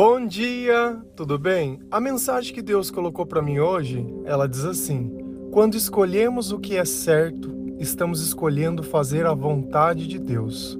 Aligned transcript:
Bom 0.00 0.24
dia, 0.24 0.96
tudo 1.16 1.36
bem? 1.36 1.80
A 1.90 2.00
mensagem 2.00 2.54
que 2.54 2.62
Deus 2.62 2.88
colocou 2.88 3.26
para 3.26 3.42
mim 3.42 3.58
hoje, 3.58 4.06
ela 4.24 4.48
diz 4.48 4.64
assim: 4.64 5.10
Quando 5.50 5.74
escolhemos 5.74 6.52
o 6.52 6.60
que 6.60 6.76
é 6.76 6.84
certo, 6.84 7.52
estamos 7.80 8.22
escolhendo 8.22 8.84
fazer 8.84 9.26
a 9.26 9.34
vontade 9.34 10.06
de 10.06 10.16
Deus. 10.16 10.78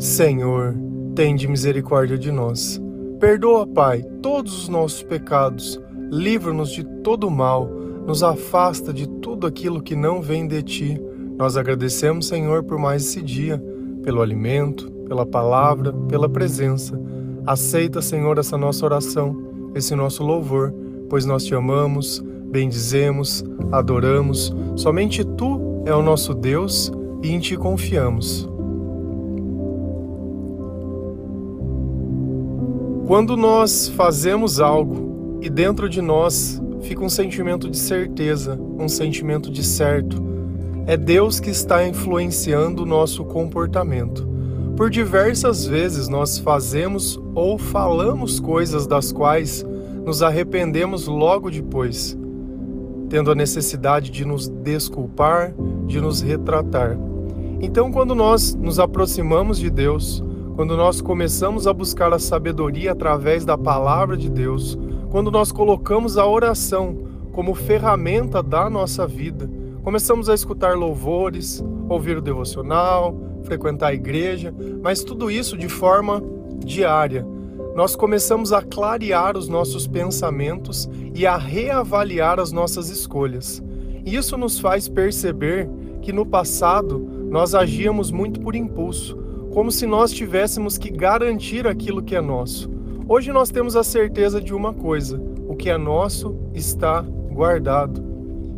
Senhor, 0.00 0.74
tende 1.14 1.46
misericórdia 1.46 2.18
de 2.18 2.32
nós. 2.32 2.82
Perdoa, 3.20 3.64
Pai, 3.68 4.02
todos 4.20 4.62
os 4.62 4.68
nossos 4.68 5.04
pecados, 5.04 5.80
livra-nos 6.10 6.72
de 6.72 6.82
todo 7.04 7.30
mal, 7.30 7.68
nos 7.68 8.24
afasta 8.24 8.92
de 8.92 9.08
tudo 9.08 9.46
aquilo 9.46 9.80
que 9.80 9.94
não 9.94 10.20
vem 10.20 10.44
de 10.44 10.60
ti. 10.60 11.00
Nós 11.36 11.56
agradecemos, 11.56 12.26
Senhor, 12.26 12.64
por 12.64 12.80
mais 12.80 13.04
esse 13.04 13.22
dia, 13.22 13.62
pelo 14.02 14.20
alimento, 14.20 14.90
pela 15.06 15.24
palavra, 15.24 15.92
pela 15.92 16.28
presença. 16.28 17.00
Aceita, 17.46 18.02
Senhor, 18.02 18.38
essa 18.38 18.58
nossa 18.58 18.84
oração, 18.84 19.36
esse 19.74 19.94
nosso 19.94 20.22
louvor, 20.22 20.72
pois 21.08 21.24
nós 21.24 21.44
te 21.44 21.54
amamos, 21.54 22.22
bendizemos, 22.50 23.44
adoramos. 23.72 24.54
Somente 24.76 25.24
tu 25.24 25.82
é 25.86 25.94
o 25.94 26.02
nosso 26.02 26.34
Deus 26.34 26.92
e 27.22 27.30
em 27.30 27.38
ti 27.38 27.56
confiamos. 27.56 28.48
Quando 33.06 33.36
nós 33.36 33.88
fazemos 33.88 34.60
algo 34.60 35.38
e 35.40 35.48
dentro 35.48 35.88
de 35.88 36.02
nós 36.02 36.60
fica 36.82 37.02
um 37.02 37.08
sentimento 37.08 37.70
de 37.70 37.78
certeza, 37.78 38.60
um 38.78 38.88
sentimento 38.88 39.50
de 39.50 39.64
certo, 39.64 40.22
é 40.86 40.96
Deus 40.96 41.40
que 41.40 41.50
está 41.50 41.86
influenciando 41.86 42.82
o 42.82 42.86
nosso 42.86 43.24
comportamento. 43.24 44.28
Por 44.78 44.90
diversas 44.90 45.66
vezes 45.66 46.08
nós 46.08 46.38
fazemos 46.38 47.20
ou 47.34 47.58
falamos 47.58 48.38
coisas 48.38 48.86
das 48.86 49.10
quais 49.10 49.66
nos 50.06 50.22
arrependemos 50.22 51.08
logo 51.08 51.50
depois, 51.50 52.16
tendo 53.08 53.32
a 53.32 53.34
necessidade 53.34 54.08
de 54.08 54.24
nos 54.24 54.46
desculpar, 54.46 55.52
de 55.88 56.00
nos 56.00 56.20
retratar. 56.20 56.96
Então, 57.60 57.90
quando 57.90 58.14
nós 58.14 58.54
nos 58.54 58.78
aproximamos 58.78 59.58
de 59.58 59.68
Deus, 59.68 60.22
quando 60.54 60.76
nós 60.76 61.00
começamos 61.00 61.66
a 61.66 61.72
buscar 61.72 62.12
a 62.12 62.18
sabedoria 62.20 62.92
através 62.92 63.44
da 63.44 63.58
palavra 63.58 64.16
de 64.16 64.30
Deus, 64.30 64.78
quando 65.10 65.28
nós 65.28 65.50
colocamos 65.50 66.16
a 66.16 66.24
oração 66.24 66.96
como 67.32 67.52
ferramenta 67.52 68.40
da 68.44 68.70
nossa 68.70 69.08
vida, 69.08 69.50
começamos 69.82 70.30
a 70.30 70.34
escutar 70.34 70.76
louvores, 70.76 71.64
ouvir 71.88 72.16
o 72.16 72.22
devocional, 72.22 73.27
frequentar 73.48 73.88
a 73.88 73.94
igreja, 73.94 74.54
mas 74.82 75.02
tudo 75.02 75.30
isso 75.30 75.56
de 75.56 75.70
forma 75.70 76.22
diária. 76.62 77.26
Nós 77.74 77.96
começamos 77.96 78.52
a 78.52 78.60
clarear 78.60 79.38
os 79.38 79.48
nossos 79.48 79.86
pensamentos 79.86 80.88
e 81.14 81.26
a 81.26 81.36
reavaliar 81.36 82.38
as 82.38 82.52
nossas 82.52 82.90
escolhas. 82.90 83.62
Isso 84.04 84.36
nos 84.36 84.58
faz 84.58 84.86
perceber 84.86 85.66
que 86.02 86.12
no 86.12 86.26
passado 86.26 86.98
nós 87.30 87.54
agíamos 87.54 88.10
muito 88.10 88.38
por 88.38 88.54
impulso, 88.54 89.16
como 89.52 89.72
se 89.72 89.86
nós 89.86 90.12
tivéssemos 90.12 90.76
que 90.76 90.90
garantir 90.90 91.66
aquilo 91.66 92.02
que 92.02 92.14
é 92.14 92.20
nosso. 92.20 92.70
Hoje 93.08 93.32
nós 93.32 93.50
temos 93.50 93.76
a 93.76 93.82
certeza 93.82 94.42
de 94.42 94.52
uma 94.52 94.74
coisa: 94.74 95.18
o 95.48 95.56
que 95.56 95.70
é 95.70 95.78
nosso 95.78 96.36
está 96.52 97.00
guardado. 97.00 98.04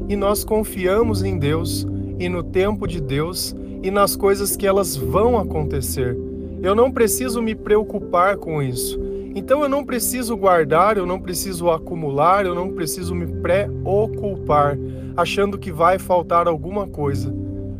E 0.09 0.17
nós 0.17 0.43
confiamos 0.43 1.23
em 1.23 1.39
Deus 1.39 1.87
e 2.19 2.29
no 2.29 2.43
tempo 2.43 2.89
de 2.89 3.01
Deus 3.01 3.55
e 3.83 3.91
nas 3.91 4.17
coisas 4.17 4.57
que 4.57 4.67
elas 4.67 4.97
vão 4.97 5.39
acontecer. 5.39 6.17
Eu 6.63 6.75
não 6.75 6.91
preciso 6.91 7.41
me 7.41 7.55
preocupar 7.55 8.37
com 8.37 8.63
isso. 8.63 9.01
Então 9.35 9.63
eu 9.63 9.69
não 9.69 9.85
preciso 9.85 10.37
guardar, 10.37 10.97
eu 10.97 11.07
não 11.07 11.21
preciso 11.21 11.71
acumular, 11.71 12.45
eu 12.45 12.55
não 12.55 12.73
preciso 12.73 13.15
me 13.15 13.27
preocupar, 13.27 14.77
achando 15.17 15.57
que 15.57 15.71
vai 15.71 15.99
faltar 15.99 16.49
alguma 16.49 16.87
coisa. 16.87 17.33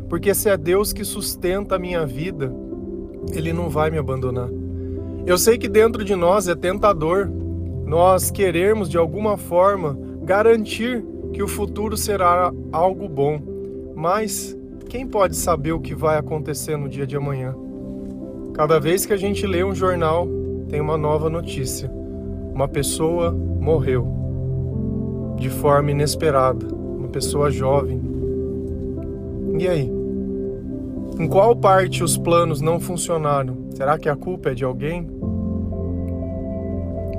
Porque 0.09 0.33
se 0.33 0.49
é 0.49 0.57
Deus 0.57 0.93
que 0.93 1.03
sustenta 1.03 1.75
a 1.75 1.79
minha 1.79 2.05
vida, 2.05 2.51
Ele 3.33 3.53
não 3.53 3.69
vai 3.69 3.91
me 3.91 3.97
abandonar. 3.97 4.49
Eu 5.25 5.37
sei 5.37 5.57
que 5.57 5.67
dentro 5.67 6.03
de 6.03 6.15
nós 6.15 6.47
é 6.47 6.55
tentador 6.55 7.29
nós 7.85 8.31
querermos 8.31 8.89
de 8.89 8.97
alguma 8.97 9.37
forma 9.37 9.97
garantir 10.23 11.03
que 11.33 11.43
o 11.43 11.47
futuro 11.47 11.97
será 11.97 12.51
algo 12.71 13.07
bom, 13.07 13.39
mas 13.93 14.57
quem 14.91 15.07
pode 15.07 15.37
saber 15.37 15.71
o 15.71 15.79
que 15.79 15.95
vai 15.95 16.17
acontecer 16.17 16.75
no 16.75 16.89
dia 16.89 17.07
de 17.07 17.15
amanhã? 17.15 17.55
Cada 18.53 18.77
vez 18.77 19.05
que 19.05 19.13
a 19.13 19.17
gente 19.17 19.47
lê 19.47 19.63
um 19.63 19.73
jornal, 19.73 20.27
tem 20.67 20.81
uma 20.81 20.97
nova 20.97 21.29
notícia. 21.29 21.89
Uma 22.53 22.67
pessoa 22.67 23.31
morreu 23.31 24.05
de 25.37 25.49
forma 25.49 25.91
inesperada, 25.91 26.67
uma 26.75 27.07
pessoa 27.07 27.49
jovem. 27.49 28.01
E 29.57 29.65
aí? 29.65 29.89
Em 31.17 31.25
qual 31.25 31.55
parte 31.55 32.03
os 32.03 32.17
planos 32.17 32.59
não 32.59 32.77
funcionaram? 32.77 33.69
Será 33.73 33.97
que 33.97 34.09
a 34.09 34.15
culpa 34.17 34.49
é 34.49 34.53
de 34.53 34.65
alguém? 34.65 35.09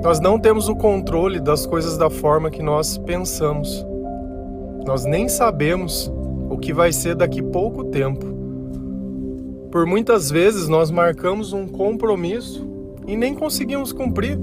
Nós 0.03 0.19
não 0.19 0.37
temos 0.37 0.69
o 0.69 0.75
controle 0.75 1.39
das 1.39 1.65
coisas 1.65 1.97
da 1.97 2.11
forma 2.11 2.51
que 2.51 2.61
nós 2.61 2.99
pensamos. 2.99 3.83
Nós 4.85 5.05
nem 5.05 5.27
sabemos 5.27 6.13
que 6.63 6.73
vai 6.73 6.93
ser 6.93 7.13
daqui 7.13 7.41
pouco 7.41 7.83
tempo. 7.83 8.25
Por 9.69 9.85
muitas 9.85 10.31
vezes 10.31 10.69
nós 10.69 10.89
marcamos 10.89 11.51
um 11.51 11.67
compromisso 11.67 12.65
e 13.05 13.17
nem 13.17 13.35
conseguimos 13.35 13.91
cumprir. 13.91 14.39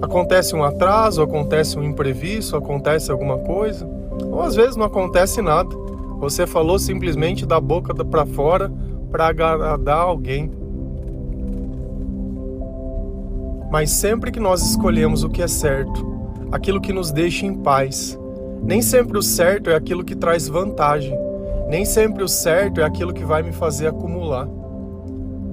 Acontece 0.00 0.56
um 0.56 0.64
atraso, 0.64 1.20
acontece 1.20 1.78
um 1.78 1.84
imprevisto, 1.84 2.56
acontece 2.56 3.10
alguma 3.10 3.38
coisa, 3.38 3.86
ou 4.30 4.40
às 4.40 4.54
vezes 4.54 4.76
não 4.76 4.86
acontece 4.86 5.42
nada. 5.42 5.76
Você 6.20 6.46
falou 6.46 6.78
simplesmente 6.78 7.44
da 7.44 7.60
boca 7.60 7.94
para 8.02 8.24
fora 8.24 8.72
para 9.10 9.26
agradar 9.26 9.98
alguém. 9.98 10.50
Mas 13.70 13.90
sempre 13.90 14.30
que 14.32 14.40
nós 14.40 14.62
escolhemos 14.62 15.22
o 15.22 15.28
que 15.28 15.42
é 15.42 15.48
certo, 15.48 16.06
aquilo 16.50 16.80
que 16.80 16.92
nos 16.92 17.12
deixa 17.12 17.44
em 17.44 17.54
paz, 17.54 18.18
nem 18.62 18.82
sempre 18.82 19.18
o 19.18 19.22
certo 19.22 19.70
é 19.70 19.74
aquilo 19.74 20.04
que 20.04 20.14
traz 20.14 20.46
vantagem. 20.46 21.18
Nem 21.68 21.84
sempre 21.84 22.22
o 22.22 22.28
certo 22.28 22.80
é 22.80 22.84
aquilo 22.84 23.12
que 23.12 23.24
vai 23.24 23.42
me 23.42 23.52
fazer 23.52 23.86
acumular. 23.86 24.46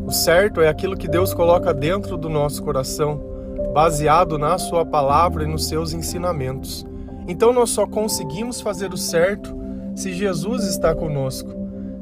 O 0.05 0.11
certo 0.11 0.61
é 0.61 0.67
aquilo 0.67 0.97
que 0.97 1.07
Deus 1.07 1.33
coloca 1.33 1.73
dentro 1.73 2.17
do 2.17 2.29
nosso 2.29 2.63
coração, 2.63 3.21
baseado 3.73 4.37
na 4.37 4.57
Sua 4.57 4.85
palavra 4.85 5.43
e 5.43 5.47
nos 5.47 5.67
seus 5.67 5.93
ensinamentos. 5.93 6.85
Então 7.27 7.53
nós 7.53 7.69
só 7.69 7.85
conseguimos 7.85 8.61
fazer 8.61 8.93
o 8.93 8.97
certo 8.97 9.55
se 9.95 10.13
Jesus 10.13 10.63
está 10.65 10.95
conosco. 10.95 11.51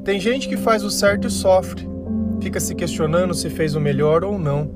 Tem 0.04 0.20
gente 0.20 0.48
que 0.48 0.58
faz 0.58 0.84
o 0.84 0.92
certo 0.92 1.28
e 1.28 1.32
sofre, 1.32 1.90
fica 2.40 2.60
se 2.60 2.76
questionando 2.76 3.34
se 3.34 3.50
fez 3.50 3.76
o 3.76 3.82
melhor 3.82 4.24
ou 4.24 4.38
não. 4.38 4.70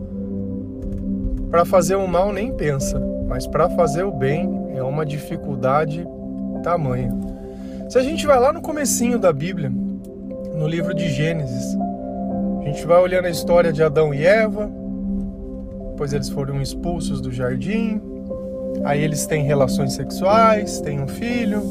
Para 1.51 1.65
fazer 1.65 1.95
o 1.95 2.07
mal 2.07 2.33
nem 2.33 2.51
pensa, 2.51 2.99
mas 3.27 3.45
para 3.45 3.69
fazer 3.69 4.03
o 4.03 4.11
bem 4.11 4.49
é 4.75 4.83
uma 4.83 5.05
dificuldade 5.05 6.07
tamanho. 6.59 7.19
Se 7.89 7.97
a 7.97 8.03
gente 8.03 8.25
vai 8.27 8.39
lá 8.39 8.53
no 8.53 8.61
comecinho 8.61 9.17
da 9.17 9.33
Bíblia, 9.33 9.71
no 10.55 10.67
livro 10.67 10.93
de 10.93 11.09
Gênesis, 11.09 11.77
a 12.61 12.63
gente 12.65 12.85
vai 12.85 13.01
olhando 13.01 13.25
a 13.25 13.29
história 13.29 13.73
de 13.73 13.81
Adão 13.81 14.13
e 14.13 14.25
Eva, 14.25 14.69
depois 15.91 16.13
eles 16.13 16.29
foram 16.29 16.61
expulsos 16.61 17.19
do 17.19 17.31
jardim, 17.31 18.01
aí 18.83 19.03
eles 19.03 19.25
têm 19.25 19.43
relações 19.43 19.93
sexuais, 19.93 20.79
têm 20.81 21.01
um 21.01 21.07
filho, 21.07 21.61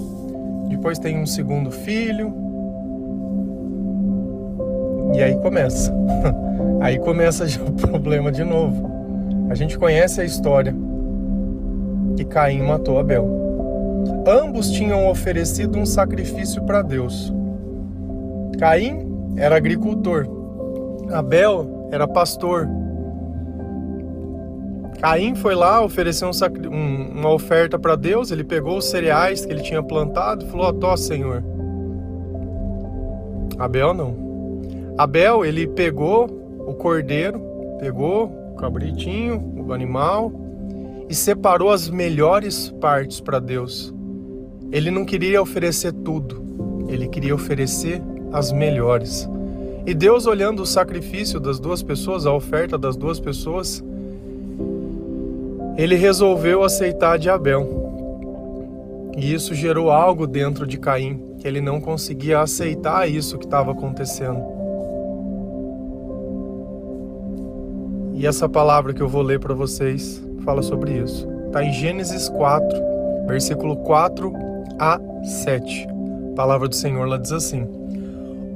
depois 0.68 0.98
tem 0.98 1.18
um 1.18 1.26
segundo 1.26 1.70
filho, 1.70 2.34
e 5.14 5.22
aí 5.22 5.36
começa. 5.38 5.92
aí 6.80 6.98
começa 6.98 7.46
já 7.46 7.62
o 7.62 7.72
problema 7.72 8.30
de 8.30 8.44
novo. 8.44 8.90
A 9.50 9.54
gente 9.54 9.78
conhece 9.78 10.20
a 10.20 10.24
história 10.24 10.74
que 12.16 12.24
Caim 12.24 12.62
matou 12.62 12.98
Abel. 12.98 13.47
Ambos 14.26 14.70
tinham 14.70 15.08
oferecido 15.08 15.78
um 15.78 15.86
sacrifício 15.86 16.62
para 16.64 16.82
Deus. 16.82 17.32
Caim 18.58 19.34
era 19.36 19.56
agricultor, 19.56 20.26
Abel 21.12 21.88
era 21.90 22.06
pastor. 22.06 22.68
Caim 25.00 25.34
foi 25.34 25.54
lá, 25.54 25.82
ofereceu 25.82 26.28
um 26.28 26.68
um, 26.68 27.20
uma 27.20 27.32
oferta 27.32 27.78
para 27.78 27.94
Deus, 27.94 28.30
ele 28.30 28.42
pegou 28.42 28.78
os 28.78 28.86
cereais 28.86 29.46
que 29.46 29.52
ele 29.52 29.62
tinha 29.62 29.82
plantado 29.82 30.44
e 30.44 30.48
falou: 30.48 30.76
Ó, 30.82 30.96
Senhor. 30.96 31.44
Abel 33.58 33.94
não. 33.94 34.14
Abel, 34.96 35.44
ele 35.44 35.66
pegou 35.66 36.26
o 36.66 36.74
cordeiro, 36.74 37.40
pegou 37.78 38.26
o 38.52 38.56
cabritinho, 38.56 39.64
o 39.66 39.72
animal, 39.72 40.32
e 41.08 41.14
separou 41.14 41.70
as 41.70 41.88
melhores 41.88 42.70
partes 42.80 43.20
para 43.20 43.38
Deus. 43.38 43.94
Ele 44.70 44.90
não 44.90 45.04
queria 45.04 45.40
oferecer 45.40 45.92
tudo, 45.92 46.86
ele 46.88 47.08
queria 47.08 47.34
oferecer 47.34 48.02
as 48.32 48.52
melhores. 48.52 49.28
E 49.86 49.94
Deus, 49.94 50.26
olhando 50.26 50.62
o 50.62 50.66
sacrifício 50.66 51.40
das 51.40 51.58
duas 51.58 51.82
pessoas, 51.82 52.26
a 52.26 52.32
oferta 52.32 52.76
das 52.76 52.94
duas 52.94 53.18
pessoas, 53.18 53.82
ele 55.78 55.94
resolveu 55.94 56.62
aceitar 56.62 57.18
de 57.18 57.30
Abel. 57.30 57.86
E 59.16 59.32
isso 59.32 59.54
gerou 59.54 59.90
algo 59.90 60.26
dentro 60.26 60.66
de 60.66 60.76
Caim, 60.76 61.36
que 61.38 61.48
ele 61.48 61.60
não 61.60 61.80
conseguia 61.80 62.40
aceitar 62.40 63.08
isso 63.08 63.38
que 63.38 63.46
estava 63.46 63.72
acontecendo. 63.72 64.42
E 68.14 68.26
essa 68.26 68.48
palavra 68.48 68.92
que 68.92 69.00
eu 69.00 69.08
vou 69.08 69.22
ler 69.22 69.40
para 69.40 69.54
vocês 69.54 70.27
fala 70.48 70.62
sobre 70.62 70.92
isso. 70.92 71.28
Está 71.48 71.62
em 71.62 71.70
Gênesis 71.70 72.26
4, 72.30 72.66
versículo 73.26 73.76
4 73.76 74.32
a 74.78 74.98
7. 75.22 75.86
A 76.32 76.34
palavra 76.34 76.66
do 76.66 76.74
Senhor 76.74 77.06
lá 77.06 77.18
diz 77.18 77.32
assim: 77.32 77.68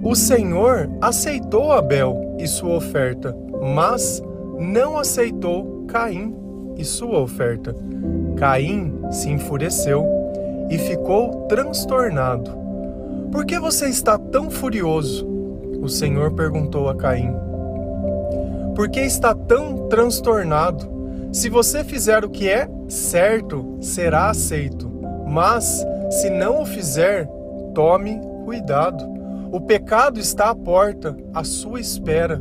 O 0.02 0.14
Senhor 0.14 0.88
aceitou 1.02 1.70
Abel 1.70 2.34
e 2.38 2.48
sua 2.48 2.76
oferta, 2.76 3.36
mas 3.74 4.22
não 4.58 4.96
aceitou 4.96 5.84
Caim 5.86 6.34
e 6.78 6.84
sua 6.84 7.18
oferta. 7.18 7.76
Caim 8.38 8.98
se 9.10 9.28
enfureceu 9.28 10.06
e 10.70 10.78
ficou 10.78 11.46
transtornado. 11.46 12.50
Por 13.30 13.44
que 13.44 13.58
você 13.58 13.86
está 13.90 14.16
tão 14.16 14.50
furioso? 14.50 15.28
O 15.82 15.90
Senhor 15.90 16.32
perguntou 16.32 16.88
a 16.88 16.94
Caim. 16.94 17.34
Por 18.74 18.88
que 18.88 19.00
está 19.00 19.34
tão 19.34 19.88
transtornado? 19.88 21.01
Se 21.32 21.48
você 21.48 21.82
fizer 21.82 22.24
o 22.26 22.28
que 22.28 22.46
é 22.46 22.68
certo, 22.88 23.78
será 23.80 24.28
aceito. 24.28 24.90
Mas, 25.26 25.82
se 26.10 26.28
não 26.28 26.60
o 26.60 26.66
fizer, 26.66 27.26
tome 27.74 28.20
cuidado. 28.44 29.02
O 29.50 29.58
pecado 29.58 30.20
está 30.20 30.50
à 30.50 30.54
porta, 30.54 31.16
à 31.32 31.42
sua 31.42 31.80
espera, 31.80 32.40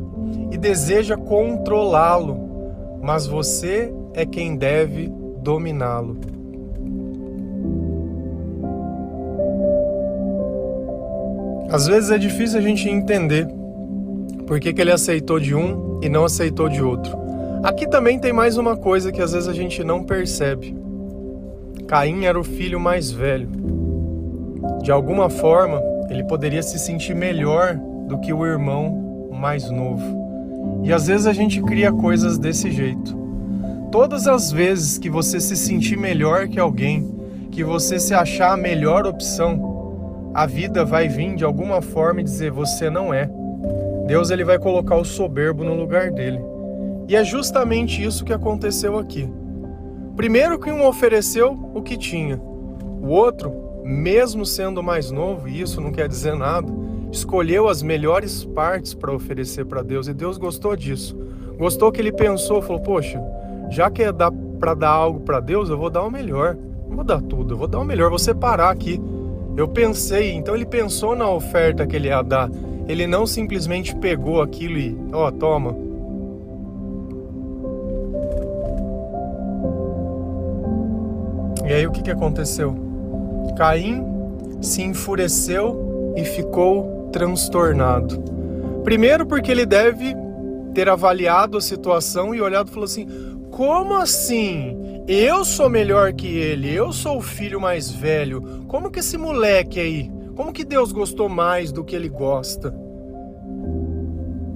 e 0.50 0.58
deseja 0.58 1.16
controlá-lo, 1.16 2.98
mas 3.02 3.26
você 3.26 3.90
é 4.12 4.26
quem 4.26 4.56
deve 4.56 5.10
dominá-lo. 5.38 6.18
Às 11.70 11.86
vezes 11.86 12.10
é 12.10 12.18
difícil 12.18 12.58
a 12.58 12.62
gente 12.62 12.86
entender 12.90 13.48
por 14.46 14.60
que, 14.60 14.74
que 14.74 14.80
ele 14.82 14.92
aceitou 14.92 15.40
de 15.40 15.54
um 15.54 15.98
e 16.02 16.08
não 16.10 16.26
aceitou 16.26 16.68
de 16.68 16.82
outro. 16.82 17.21
Aqui 17.62 17.86
também 17.86 18.18
tem 18.18 18.32
mais 18.32 18.56
uma 18.56 18.76
coisa 18.76 19.12
que 19.12 19.22
às 19.22 19.32
vezes 19.32 19.48
a 19.48 19.52
gente 19.52 19.84
não 19.84 20.02
percebe. 20.02 20.76
Caim 21.86 22.24
era 22.24 22.38
o 22.38 22.42
filho 22.42 22.80
mais 22.80 23.12
velho. 23.12 23.48
De 24.82 24.90
alguma 24.90 25.30
forma, 25.30 25.80
ele 26.10 26.24
poderia 26.24 26.62
se 26.62 26.76
sentir 26.76 27.14
melhor 27.14 27.78
do 28.08 28.18
que 28.18 28.32
o 28.32 28.44
irmão 28.44 29.30
mais 29.32 29.70
novo. 29.70 30.82
E 30.82 30.92
às 30.92 31.06
vezes 31.06 31.24
a 31.24 31.32
gente 31.32 31.62
cria 31.62 31.92
coisas 31.92 32.36
desse 32.36 32.68
jeito. 32.68 33.16
Todas 33.92 34.26
as 34.26 34.50
vezes 34.50 34.98
que 34.98 35.08
você 35.08 35.38
se 35.38 35.56
sentir 35.56 35.96
melhor 35.96 36.48
que 36.48 36.58
alguém, 36.58 37.14
que 37.52 37.62
você 37.62 38.00
se 38.00 38.12
achar 38.12 38.54
a 38.54 38.56
melhor 38.56 39.06
opção, 39.06 40.32
a 40.34 40.46
vida 40.46 40.84
vai 40.84 41.06
vir 41.06 41.36
de 41.36 41.44
alguma 41.44 41.80
forma 41.80 42.22
e 42.22 42.24
dizer 42.24 42.50
você 42.50 42.90
não 42.90 43.14
é. 43.14 43.30
Deus 44.08 44.32
ele 44.32 44.42
vai 44.42 44.58
colocar 44.58 44.96
o 44.96 45.04
soberbo 45.04 45.62
no 45.62 45.74
lugar 45.74 46.10
dele. 46.10 46.51
E 47.08 47.16
é 47.16 47.24
justamente 47.24 48.02
isso 48.02 48.24
que 48.24 48.32
aconteceu 48.32 48.98
aqui. 48.98 49.28
Primeiro 50.16 50.58
que 50.58 50.70
um 50.70 50.86
ofereceu 50.86 51.58
o 51.74 51.82
que 51.82 51.96
tinha. 51.96 52.40
O 53.02 53.08
outro, 53.08 53.52
mesmo 53.84 54.44
sendo 54.44 54.82
mais 54.82 55.10
novo, 55.10 55.48
e 55.48 55.60
isso 55.60 55.80
não 55.80 55.90
quer 55.90 56.08
dizer 56.08 56.36
nada, 56.36 56.68
escolheu 57.10 57.68
as 57.68 57.82
melhores 57.82 58.44
partes 58.44 58.94
para 58.94 59.12
oferecer 59.12 59.64
para 59.64 59.82
Deus 59.82 60.06
e 60.06 60.14
Deus 60.14 60.38
gostou 60.38 60.76
disso. 60.76 61.16
Gostou 61.58 61.90
que 61.90 62.00
ele 62.00 62.12
pensou, 62.12 62.62
falou: 62.62 62.80
"Poxa, 62.80 63.22
já 63.70 63.90
que 63.90 64.02
é 64.02 64.12
para 64.60 64.74
dar 64.74 64.90
algo 64.90 65.20
para 65.20 65.40
Deus, 65.40 65.68
eu 65.68 65.78
vou 65.78 65.90
dar 65.90 66.02
o 66.02 66.10
melhor. 66.10 66.56
Não 66.88 66.96
vou 66.96 67.04
dar 67.04 67.20
tudo, 67.20 67.54
eu 67.54 67.58
vou 67.58 67.66
dar 67.66 67.80
o 67.80 67.84
melhor, 67.84 68.10
vou 68.10 68.18
separar 68.18 68.70
aqui. 68.70 69.00
Eu 69.56 69.66
pensei, 69.66 70.32
então 70.32 70.54
ele 70.54 70.64
pensou 70.64 71.16
na 71.16 71.28
oferta 71.28 71.86
que 71.86 71.96
ele 71.96 72.08
ia 72.08 72.22
dar. 72.22 72.50
Ele 72.86 73.06
não 73.06 73.26
simplesmente 73.26 73.94
pegou 73.96 74.40
aquilo 74.40 74.78
e, 74.78 74.96
ó, 75.12 75.28
oh, 75.28 75.32
toma. 75.32 75.74
E 81.64 81.72
aí 81.72 81.86
o 81.86 81.90
que, 81.92 82.02
que 82.02 82.10
aconteceu? 82.10 82.74
Caim 83.56 84.04
se 84.60 84.82
enfureceu 84.82 86.14
e 86.16 86.24
ficou 86.24 87.08
transtornado. 87.12 88.20
Primeiro 88.84 89.26
porque 89.26 89.50
ele 89.50 89.66
deve 89.66 90.16
ter 90.74 90.88
avaliado 90.88 91.56
a 91.56 91.60
situação 91.60 92.34
e 92.34 92.40
olhado 92.40 92.68
e 92.68 92.70
falou 92.70 92.84
assim: 92.84 93.06
como 93.50 93.94
assim? 93.94 94.78
Eu 95.06 95.44
sou 95.44 95.68
melhor 95.68 96.12
que 96.12 96.28
ele, 96.28 96.72
eu 96.72 96.92
sou 96.92 97.18
o 97.18 97.22
filho 97.22 97.60
mais 97.60 97.90
velho. 97.90 98.64
Como 98.68 98.90
que 98.90 99.00
esse 99.00 99.18
moleque 99.18 99.80
aí? 99.80 100.10
Como 100.36 100.52
que 100.52 100.64
Deus 100.64 100.92
gostou 100.92 101.28
mais 101.28 101.72
do 101.72 101.84
que 101.84 101.94
ele 101.94 102.08
gosta? 102.08 102.74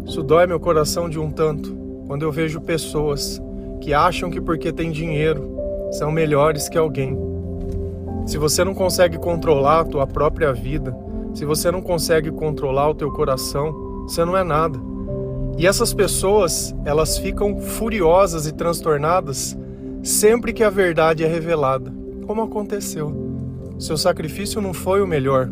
Isso 0.06 0.23
dói 0.23 0.47
meu 0.47 0.61
coração 0.61 1.09
de 1.09 1.19
um 1.19 1.31
tanto 1.31 1.76
quando 2.06 2.23
eu 2.23 2.31
vejo 2.31 2.61
pessoas 2.61 3.43
que 3.81 3.93
acham 3.93 4.31
que 4.31 4.41
porque 4.41 4.73
tem 4.73 4.93
dinheiro 4.93 5.56
são 5.91 6.11
melhores 6.11 6.69
que 6.69 6.79
alguém. 6.79 7.17
Se 8.27 8.38
você 8.38 8.65
não 8.65 8.75
consegue 8.75 9.19
controlar 9.19 9.81
a 9.81 9.85
tua 9.85 10.06
própria 10.06 10.53
vida, 10.53 10.97
se 11.35 11.44
você 11.44 11.71
não 11.71 11.81
consegue 11.81 12.31
controlar 12.31 12.91
o 12.91 12.94
teu 12.94 13.12
coração, 13.12 14.03
você 14.03 14.25
não 14.25 14.37
é 14.37 14.43
nada. 14.43 14.79
E 15.59 15.67
essas 15.67 15.94
pessoas, 15.94 16.75
elas 16.85 17.19
ficam 17.19 17.61
furiosas 17.61 18.47
e 18.47 18.53
transtornadas 18.53 19.56
sempre 20.03 20.53
que 20.53 20.62
a 20.62 20.71
verdade 20.71 21.25
é 21.25 21.27
revelada, 21.27 21.93
como 22.27 22.43
aconteceu. 22.43 23.27
Seu 23.79 23.97
sacrifício 23.97 24.61
não 24.61 24.73
foi 24.73 25.03
o 25.03 25.06
melhor. 25.06 25.50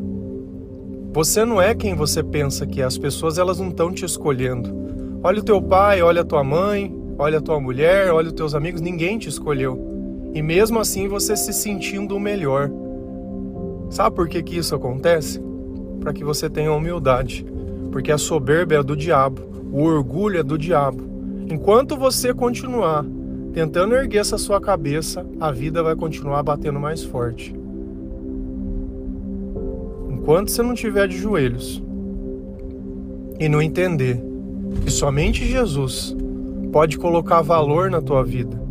Você 1.12 1.44
não 1.44 1.60
é 1.60 1.74
quem 1.74 1.94
você 1.94 2.22
pensa 2.22 2.66
que 2.66 2.80
é. 2.80 2.84
As 2.84 2.98
pessoas 2.98 3.38
elas 3.38 3.60
não 3.60 3.68
estão 3.68 3.92
te 3.92 4.04
escolhendo. 4.04 4.74
Olha 5.22 5.40
o 5.40 5.44
teu 5.44 5.62
pai, 5.62 6.02
olha 6.02 6.22
a 6.22 6.24
tua 6.24 6.42
mãe, 6.42 6.94
olha 7.18 7.38
a 7.38 7.40
tua 7.40 7.60
mulher, 7.60 8.12
olha 8.12 8.28
os 8.28 8.32
teus 8.32 8.54
amigos, 8.54 8.80
ninguém 8.80 9.18
te 9.18 9.28
escolheu. 9.28 9.93
E 10.34 10.42
mesmo 10.42 10.80
assim 10.80 11.06
você 11.06 11.36
se 11.36 11.52
sentindo 11.52 12.16
o 12.16 12.20
melhor. 12.20 12.70
Sabe 13.88 14.16
por 14.16 14.28
que, 14.28 14.42
que 14.42 14.58
isso 14.58 14.74
acontece? 14.74 15.40
Para 16.00 16.12
que 16.12 16.24
você 16.24 16.50
tenha 16.50 16.72
humildade. 16.72 17.46
Porque 17.92 18.10
a 18.10 18.18
soberba 18.18 18.74
é 18.74 18.82
do 18.82 18.96
diabo. 18.96 19.42
O 19.72 19.82
orgulho 19.84 20.40
é 20.40 20.42
do 20.42 20.58
diabo. 20.58 21.04
Enquanto 21.48 21.96
você 21.96 22.34
continuar 22.34 23.04
tentando 23.52 23.94
erguer 23.94 24.18
essa 24.18 24.36
sua 24.36 24.60
cabeça, 24.60 25.24
a 25.38 25.52
vida 25.52 25.80
vai 25.80 25.94
continuar 25.94 26.42
batendo 26.42 26.80
mais 26.80 27.04
forte. 27.04 27.54
Enquanto 30.10 30.50
você 30.50 30.62
não 30.62 30.74
estiver 30.74 31.06
de 31.06 31.16
joelhos 31.16 31.80
e 33.38 33.48
não 33.48 33.62
entender 33.62 34.20
que 34.82 34.90
somente 34.90 35.44
Jesus 35.44 36.16
pode 36.72 36.98
colocar 36.98 37.42
valor 37.42 37.88
na 37.88 38.00
tua 38.00 38.24
vida, 38.24 38.63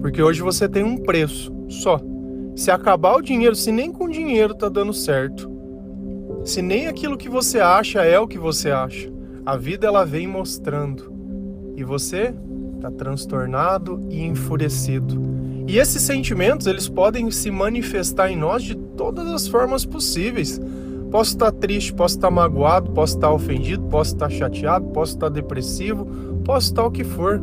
porque 0.00 0.22
hoje 0.22 0.42
você 0.42 0.68
tem 0.68 0.82
um 0.82 0.96
preço 0.96 1.52
só. 1.68 2.00
Se 2.56 2.70
acabar 2.70 3.16
o 3.16 3.22
dinheiro, 3.22 3.54
se 3.54 3.70
nem 3.70 3.92
com 3.92 4.08
dinheiro 4.08 4.54
tá 4.54 4.68
dando 4.68 4.92
certo, 4.92 5.50
se 6.44 6.62
nem 6.62 6.86
aquilo 6.86 7.16
que 7.16 7.28
você 7.28 7.60
acha 7.60 8.02
é 8.02 8.18
o 8.18 8.26
que 8.26 8.38
você 8.38 8.70
acha, 8.70 9.12
a 9.44 9.56
vida 9.56 9.86
ela 9.86 10.04
vem 10.04 10.26
mostrando 10.26 11.12
e 11.76 11.84
você 11.84 12.34
está 12.76 12.90
transtornado 12.90 14.04
e 14.10 14.24
enfurecido. 14.24 15.20
E 15.66 15.78
esses 15.78 16.02
sentimentos 16.02 16.66
eles 16.66 16.88
podem 16.88 17.30
se 17.30 17.50
manifestar 17.50 18.30
em 18.30 18.36
nós 18.36 18.62
de 18.62 18.74
todas 18.74 19.26
as 19.28 19.46
formas 19.46 19.84
possíveis. 19.84 20.60
Posso 21.10 21.32
estar 21.32 21.52
triste, 21.52 21.92
posso 21.92 22.16
estar 22.16 22.30
magoado, 22.30 22.90
posso 22.92 23.16
estar 23.16 23.30
ofendido, 23.30 23.84
posso 23.84 24.14
estar 24.14 24.30
chateado, 24.30 24.86
posso 24.88 25.14
estar 25.14 25.28
depressivo, 25.28 26.06
posso 26.44 26.68
estar 26.68 26.86
o 26.86 26.90
que 26.90 27.04
for. 27.04 27.40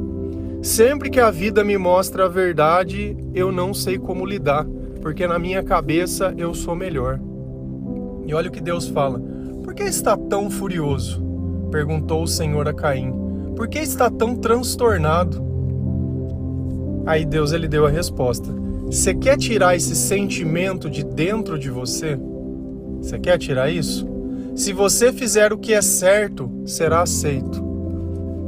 Sempre 0.66 1.12
que 1.12 1.20
a 1.20 1.30
vida 1.30 1.64
me 1.64 1.78
mostra 1.78 2.26
a 2.26 2.28
verdade, 2.28 3.16
eu 3.36 3.52
não 3.52 3.72
sei 3.72 4.00
como 4.00 4.26
lidar, 4.26 4.66
porque 5.00 5.28
na 5.28 5.38
minha 5.38 5.62
cabeça 5.62 6.34
eu 6.40 6.56
sou 6.56 6.76
melhor. 6.76 7.20
E 8.26 8.34
olha 8.34 8.50
o 8.50 8.52
que 8.52 8.60
Deus 8.60 8.88
fala: 8.88 9.22
por 9.64 9.76
que 9.76 9.84
está 9.84 10.18
tão 10.18 10.50
furioso? 10.50 11.24
perguntou 11.70 12.24
o 12.24 12.28
Senhor 12.28 12.68
a 12.68 12.74
Caim: 12.74 13.14
Por 13.56 13.68
que 13.68 13.78
está 13.78 14.10
tão 14.10 14.36
transtornado? 14.36 15.40
Aí 17.06 17.26
Deus 17.26 17.52
ele 17.52 17.68
deu 17.68 17.86
a 17.86 17.92
resposta: 17.92 18.52
Você 18.88 19.14
quer 19.14 19.38
tirar 19.38 19.76
esse 19.76 19.96
sentimento 19.96 20.90
de 20.90 21.06
dentro 21.06 21.60
de 21.60 21.70
você? 21.70 22.18
Você 23.04 23.20
quer 23.20 23.38
tirar 23.38 23.70
isso? 23.70 24.08
Se 24.56 24.74
você 24.74 25.14
fizer 25.14 25.54
o 25.54 25.60
que 25.60 25.76
é 25.76 25.82
certo, 25.84 26.50
será 26.66 27.04
aceito. 27.04 27.65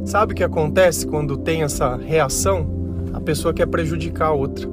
Sabe 0.07 0.31
o 0.31 0.35
que 0.37 0.43
acontece 0.43 1.05
quando 1.05 1.35
tem 1.35 1.63
essa 1.63 1.97
reação? 1.97 2.65
A 3.13 3.19
pessoa 3.19 3.53
quer 3.53 3.67
prejudicar 3.67 4.27
a 4.27 4.31
outra. 4.31 4.65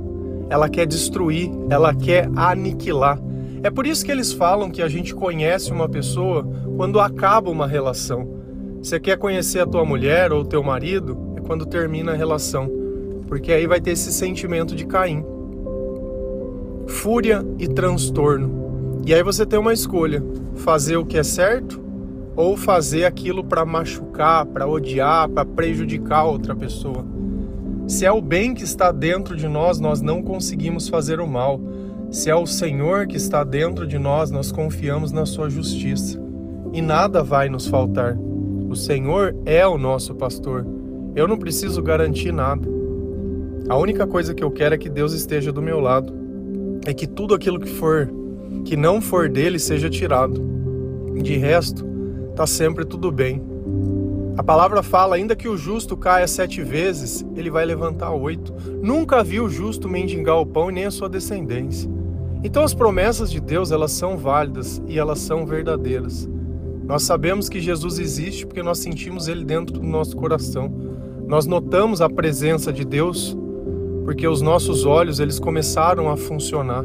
Ela 0.49 0.69
quer 0.69 0.87
destruir, 0.87 1.51
ela 1.69 1.93
quer 1.93 2.31
aniquilar. 2.37 3.21
É 3.61 3.69
por 3.69 3.85
isso 3.85 4.05
que 4.05 4.13
eles 4.13 4.33
falam 4.33 4.71
que 4.71 4.81
a 4.81 4.87
gente 4.87 5.13
conhece 5.13 5.73
uma 5.73 5.89
pessoa 5.89 6.49
quando 6.77 7.01
acaba 7.01 7.51
uma 7.51 7.67
relação. 7.67 8.29
Você 8.81 9.01
quer 9.01 9.19
conhecer 9.19 9.59
a 9.59 9.67
tua 9.67 9.85
mulher 9.85 10.33
ou 10.33 10.43
o 10.43 10.45
teu 10.45 10.63
marido? 10.63 11.19
É 11.37 11.41
quando 11.41 11.67
termina 11.67 12.13
a 12.13 12.17
relação. 12.17 12.71
porque 13.27 13.51
aí 13.51 13.67
vai 13.67 13.81
ter 13.81 13.91
esse 13.91 14.13
sentimento 14.13 14.77
de 14.77 14.87
Caim. 14.87 15.25
Fúria 16.87 17.45
e 17.59 17.67
transtorno. 17.67 19.03
E 19.05 19.13
aí 19.13 19.23
você 19.25 19.45
tem 19.45 19.59
uma 19.59 19.73
escolha: 19.73 20.23
fazer 20.55 20.97
o 20.97 21.05
que 21.05 21.19
é 21.19 21.25
certo 21.25 21.84
ou 22.37 22.57
fazer 22.57 23.05
aquilo 23.05 23.45
para 23.45 23.65
machucar, 23.65 24.45
para 24.47 24.67
odiar, 24.67 25.29
para 25.29 25.45
prejudicar 25.45 26.25
outra 26.25 26.55
pessoa. 26.55 27.05
Se 27.87 28.05
é 28.07 28.11
o 28.11 28.21
bem 28.21 28.55
que 28.55 28.65
está 28.65 28.91
dentro 28.91 29.37
de 29.37 29.47
nós, 29.47 29.79
nós 29.79 30.01
não 30.01 30.23
conseguimos 30.23 30.89
fazer 30.89 31.21
o 31.21 31.27
mal. 31.27 31.61
Se 32.11 32.31
é 32.31 32.35
o 32.35 32.47
Senhor 32.47 33.07
que 33.07 33.17
está 33.17 33.45
dentro 33.45 33.87
de 33.87 33.99
nós, 33.99 34.31
nós 34.31 34.51
confiamos 34.51 35.13
na 35.13 35.27
sua 35.27 35.51
justiça. 35.51 36.19
E 36.73 36.81
nada 36.81 37.23
vai 37.23 37.49
nos 37.49 37.67
faltar. 37.67 38.17
O 38.69 38.75
Senhor 38.75 39.37
é 39.45 39.67
o 39.67 39.77
nosso 39.77 40.15
pastor. 40.15 40.67
Eu 41.15 41.29
não 41.29 41.37
preciso 41.37 41.83
garantir 41.83 42.33
nada. 42.33 42.67
A 43.69 43.77
única 43.77 44.07
coisa 44.07 44.35
que 44.35 44.43
eu 44.43 44.51
quero 44.51 44.75
é 44.75 44.79
que 44.79 44.89
Deus 44.89 45.13
esteja 45.13 45.53
do 45.53 45.63
meu 45.63 45.79
lado. 45.79 46.13
É 46.87 46.93
que 46.93 47.07
tudo 47.07 47.35
aquilo 47.35 47.61
que 47.61 47.69
for, 47.69 48.11
que 48.65 48.77
não 48.77 49.01
for 49.01 49.29
dele, 49.29 49.59
seja 49.59 49.89
tirado. 49.89 50.43
De 51.23 51.37
resto, 51.37 51.87
tá 52.35 52.47
sempre 52.47 52.85
tudo 52.85 53.11
bem. 53.13 53.43
A 54.37 54.43
palavra 54.43 54.83
fala: 54.83 55.17
ainda 55.17 55.37
que 55.37 55.49
o 55.49 55.57
justo 55.57 55.97
caia 55.97 56.27
sete 56.27 56.63
vezes, 56.63 57.25
ele 57.37 57.51
vai 57.51 57.65
levantar 57.65 58.11
oito. 58.13 58.53
Nunca 58.83 59.23
viu 59.23 59.45
o 59.45 59.51
justo 59.51 59.89
mendigar 59.89 60.41
o 60.41 60.47
pão 60.47 60.71
e 60.71 60.75
nem 60.75 60.85
a 60.87 60.91
sua 60.91 61.09
descendência. 61.09 61.91
Então 62.43 62.63
as 62.63 62.75
promessas 62.75 63.31
de 63.31 63.41
Deus 63.41 63.71
elas 63.71 63.93
são 63.93 64.17
válidas 64.17 64.83
e 64.87 64.99
elas 64.99 65.21
são 65.21 65.47
verdadeiras. 65.47 66.29
Nós 66.85 67.03
sabemos 67.03 67.49
que 67.49 67.61
Jesus 67.61 67.99
existe 67.99 68.47
porque 68.47 68.63
nós 68.63 68.79
sentimos 68.79 69.29
ele 69.29 69.45
dentro 69.45 69.79
do 69.79 69.87
nosso 69.87 70.15
coração. 70.17 70.71
Nós 71.27 71.47
notamos 71.47 72.03
a 72.03 72.11
presença 72.11 72.71
de 72.71 72.85
Deus 72.85 73.35
porque 74.05 74.29
os 74.29 74.43
nossos 74.43 74.85
olhos 74.85 75.21
eles 75.21 75.39
começaram 75.39 76.11
a 76.11 76.17
funcionar. 76.17 76.85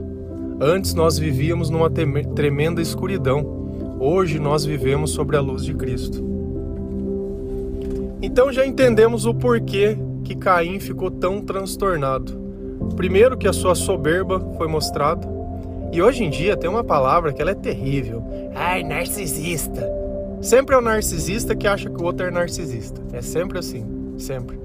Antes 0.61 0.93
nós 0.93 1.19
vivíamos 1.19 1.69
numa 1.69 1.89
tremenda 1.89 2.81
escuridão. 2.81 3.58
Hoje 3.99 4.39
nós 4.39 4.63
vivemos 4.63 5.11
sobre 5.11 5.35
a 5.35 5.41
luz 5.41 5.65
de 5.65 5.73
Cristo. 5.73 6.23
Então 8.21 8.49
já 8.49 8.65
entendemos 8.65 9.25
o 9.25 9.33
porquê 9.33 9.97
que 10.23 10.35
Caim 10.35 10.79
ficou 10.79 11.11
tão 11.11 11.41
transtornado. 11.41 12.31
Primeiro 12.95 13.37
que 13.37 13.45
a 13.45 13.51
sua 13.51 13.75
soberba 13.75 14.39
foi 14.57 14.69
mostrada. 14.69 15.27
E 15.91 16.01
hoje 16.01 16.23
em 16.23 16.29
dia 16.29 16.55
tem 16.55 16.69
uma 16.69 16.83
palavra 16.83 17.33
que 17.33 17.41
ela 17.41 17.51
é 17.51 17.55
terrível. 17.55 18.23
Ai, 18.55 18.83
narcisista. 18.83 19.85
Sempre 20.41 20.75
é 20.75 20.77
o 20.77 20.81
narcisista 20.81 21.53
que 21.53 21.67
acha 21.67 21.89
que 21.89 22.01
o 22.01 22.05
outro 22.05 22.25
é 22.25 22.31
narcisista. 22.31 23.01
É 23.11 23.21
sempre 23.21 23.59
assim, 23.59 23.85
sempre. 24.17 24.57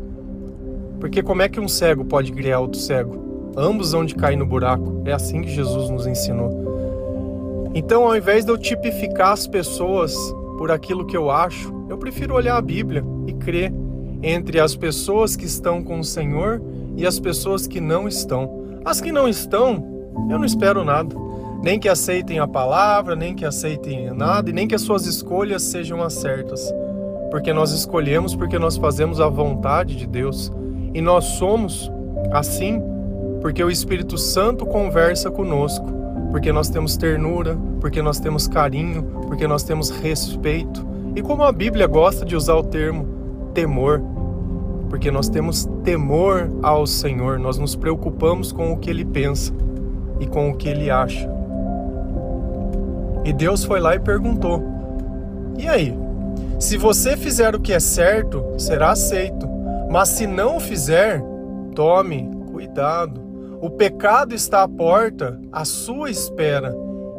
Porque 1.00 1.24
como 1.24 1.42
é 1.42 1.48
que 1.48 1.58
um 1.58 1.66
cego 1.66 2.04
pode 2.04 2.30
criar 2.30 2.60
outro 2.60 2.78
cego? 2.78 3.52
Ambos 3.56 3.94
hão 3.94 4.04
de 4.04 4.14
cair 4.14 4.36
no 4.36 4.46
buraco. 4.46 5.02
É 5.04 5.12
assim 5.12 5.42
que 5.42 5.48
Jesus 5.48 5.90
nos 5.90 6.06
ensinou. 6.06 6.83
Então, 7.74 8.04
ao 8.04 8.16
invés 8.16 8.44
de 8.44 8.52
eu 8.52 8.56
tipificar 8.56 9.32
as 9.32 9.48
pessoas 9.48 10.14
por 10.56 10.70
aquilo 10.70 11.04
que 11.04 11.16
eu 11.16 11.28
acho, 11.28 11.74
eu 11.88 11.98
prefiro 11.98 12.34
olhar 12.34 12.56
a 12.56 12.62
Bíblia 12.62 13.04
e 13.26 13.32
crer 13.32 13.72
entre 14.22 14.60
as 14.60 14.76
pessoas 14.76 15.34
que 15.34 15.44
estão 15.44 15.82
com 15.82 15.98
o 15.98 16.04
Senhor 16.04 16.62
e 16.96 17.04
as 17.04 17.18
pessoas 17.18 17.66
que 17.66 17.80
não 17.80 18.06
estão. 18.06 18.64
As 18.84 19.00
que 19.00 19.10
não 19.10 19.28
estão, 19.28 20.08
eu 20.30 20.38
não 20.38 20.44
espero 20.44 20.84
nada. 20.84 21.16
Nem 21.62 21.80
que 21.80 21.88
aceitem 21.88 22.38
a 22.38 22.46
palavra, 22.46 23.16
nem 23.16 23.34
que 23.34 23.44
aceitem 23.44 24.12
nada, 24.14 24.50
e 24.50 24.52
nem 24.52 24.68
que 24.68 24.74
as 24.74 24.82
suas 24.82 25.06
escolhas 25.06 25.62
sejam 25.62 26.00
as 26.00 26.12
certas. 26.12 26.72
Porque 27.30 27.52
nós 27.52 27.72
escolhemos, 27.72 28.36
porque 28.36 28.58
nós 28.58 28.76
fazemos 28.76 29.20
a 29.20 29.28
vontade 29.28 29.96
de 29.96 30.06
Deus. 30.06 30.52
E 30.92 31.00
nós 31.00 31.24
somos 31.24 31.90
assim 32.30 32.80
porque 33.40 33.62
o 33.62 33.70
Espírito 33.70 34.16
Santo 34.16 34.64
conversa 34.64 35.30
conosco 35.30 36.03
porque 36.34 36.50
nós 36.50 36.68
temos 36.68 36.96
ternura, 36.96 37.56
porque 37.80 38.02
nós 38.02 38.18
temos 38.18 38.48
carinho, 38.48 39.04
porque 39.28 39.46
nós 39.46 39.62
temos 39.62 39.90
respeito. 39.90 40.84
E 41.14 41.22
como 41.22 41.44
a 41.44 41.52
Bíblia 41.52 41.86
gosta 41.86 42.24
de 42.24 42.34
usar 42.34 42.56
o 42.56 42.64
termo 42.64 43.06
temor, 43.54 44.02
porque 44.90 45.12
nós 45.12 45.28
temos 45.28 45.64
temor 45.84 46.50
ao 46.60 46.88
Senhor, 46.88 47.38
nós 47.38 47.56
nos 47.56 47.76
preocupamos 47.76 48.50
com 48.50 48.72
o 48.72 48.78
que 48.78 48.90
ele 48.90 49.04
pensa 49.04 49.54
e 50.18 50.26
com 50.26 50.50
o 50.50 50.56
que 50.56 50.68
ele 50.68 50.90
acha. 50.90 51.30
E 53.24 53.32
Deus 53.32 53.62
foi 53.62 53.78
lá 53.78 53.94
e 53.94 54.00
perguntou: 54.00 54.60
E 55.56 55.68
aí? 55.68 55.96
Se 56.58 56.76
você 56.76 57.16
fizer 57.16 57.54
o 57.54 57.60
que 57.60 57.72
é 57.72 57.78
certo, 57.78 58.44
será 58.58 58.90
aceito. 58.90 59.48
Mas 59.88 60.08
se 60.08 60.26
não 60.26 60.58
fizer, 60.58 61.22
tome 61.76 62.28
cuidado. 62.50 63.23
O 63.60 63.70
pecado 63.70 64.34
está 64.34 64.62
à 64.62 64.68
porta, 64.68 65.40
à 65.50 65.64
sua 65.64 66.10
espera, 66.10 66.74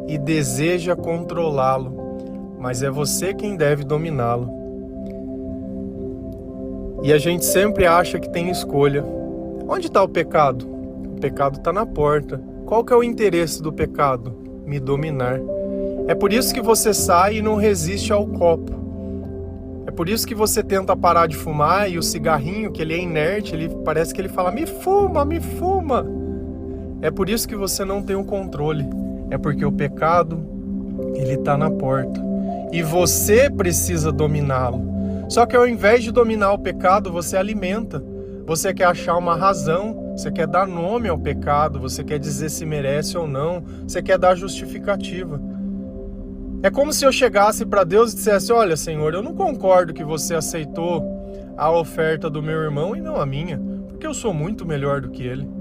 e 0.06 0.16
deseja 0.18 0.94
controlá-lo, 0.94 2.56
mas 2.58 2.82
é 2.82 2.90
você 2.90 3.34
quem 3.34 3.56
deve 3.56 3.84
dominá-lo. 3.84 4.48
E 7.02 7.12
a 7.12 7.18
gente 7.18 7.44
sempre 7.44 7.86
acha 7.86 8.18
que 8.18 8.30
tem 8.30 8.50
escolha. 8.50 9.04
Onde 9.68 9.86
está 9.86 10.02
o 10.02 10.08
pecado? 10.08 10.66
O 11.16 11.20
pecado 11.20 11.58
está 11.58 11.72
na 11.72 11.84
porta. 11.84 12.40
Qual 12.64 12.84
que 12.84 12.92
é 12.92 12.96
o 12.96 13.02
interesse 13.02 13.62
do 13.62 13.72
pecado? 13.72 14.32
Me 14.64 14.80
dominar. 14.80 15.40
É 16.08 16.14
por 16.14 16.32
isso 16.32 16.54
que 16.54 16.60
você 16.60 16.94
sai 16.94 17.36
e 17.36 17.42
não 17.42 17.56
resiste 17.56 18.12
ao 18.12 18.26
copo. 18.26 18.72
É 19.86 19.90
por 19.90 20.08
isso 20.08 20.26
que 20.26 20.34
você 20.34 20.62
tenta 20.62 20.96
parar 20.96 21.26
de 21.26 21.36
fumar 21.36 21.90
e 21.90 21.98
o 21.98 22.02
cigarrinho, 22.02 22.72
que 22.72 22.82
ele 22.82 22.94
é 22.94 22.98
inerte, 22.98 23.54
ele 23.54 23.68
parece 23.84 24.12
que 24.14 24.20
ele 24.20 24.28
fala: 24.28 24.50
"Me 24.50 24.66
fuma, 24.66 25.24
me 25.24 25.40
fuma". 25.40 26.15
É 27.02 27.10
por 27.10 27.28
isso 27.28 27.46
que 27.46 27.56
você 27.56 27.84
não 27.84 28.02
tem 28.02 28.16
o 28.16 28.24
controle. 28.24 28.88
É 29.30 29.36
porque 29.36 29.64
o 29.64 29.72
pecado, 29.72 30.44
ele 31.14 31.34
está 31.34 31.56
na 31.56 31.70
porta. 31.70 32.20
E 32.72 32.82
você 32.82 33.50
precisa 33.50 34.10
dominá-lo. 34.10 34.82
Só 35.28 35.44
que 35.44 35.56
ao 35.56 35.66
invés 35.66 36.04
de 36.04 36.12
dominar 36.12 36.52
o 36.52 36.58
pecado, 36.58 37.12
você 37.12 37.36
alimenta. 37.36 38.02
Você 38.46 38.72
quer 38.72 38.84
achar 38.84 39.16
uma 39.16 39.34
razão, 39.34 40.12
você 40.16 40.30
quer 40.30 40.46
dar 40.46 40.66
nome 40.66 41.08
ao 41.08 41.18
pecado, 41.18 41.80
você 41.80 42.04
quer 42.04 42.18
dizer 42.18 42.48
se 42.48 42.64
merece 42.64 43.18
ou 43.18 43.26
não, 43.26 43.62
você 43.86 44.00
quer 44.00 44.18
dar 44.18 44.36
justificativa. 44.36 45.40
É 46.62 46.70
como 46.70 46.92
se 46.92 47.04
eu 47.04 47.12
chegasse 47.12 47.66
para 47.66 47.84
Deus 47.84 48.12
e 48.12 48.16
dissesse: 48.16 48.52
Olha, 48.52 48.76
Senhor, 48.76 49.14
eu 49.14 49.22
não 49.22 49.34
concordo 49.34 49.92
que 49.92 50.04
você 50.04 50.34
aceitou 50.34 51.04
a 51.56 51.70
oferta 51.72 52.30
do 52.30 52.42
meu 52.42 52.60
irmão 52.62 52.94
e 52.94 53.00
não 53.00 53.16
a 53.16 53.26
minha, 53.26 53.60
porque 53.88 54.06
eu 54.06 54.14
sou 54.14 54.32
muito 54.32 54.64
melhor 54.64 55.00
do 55.00 55.10
que 55.10 55.22
ele. 55.24 55.55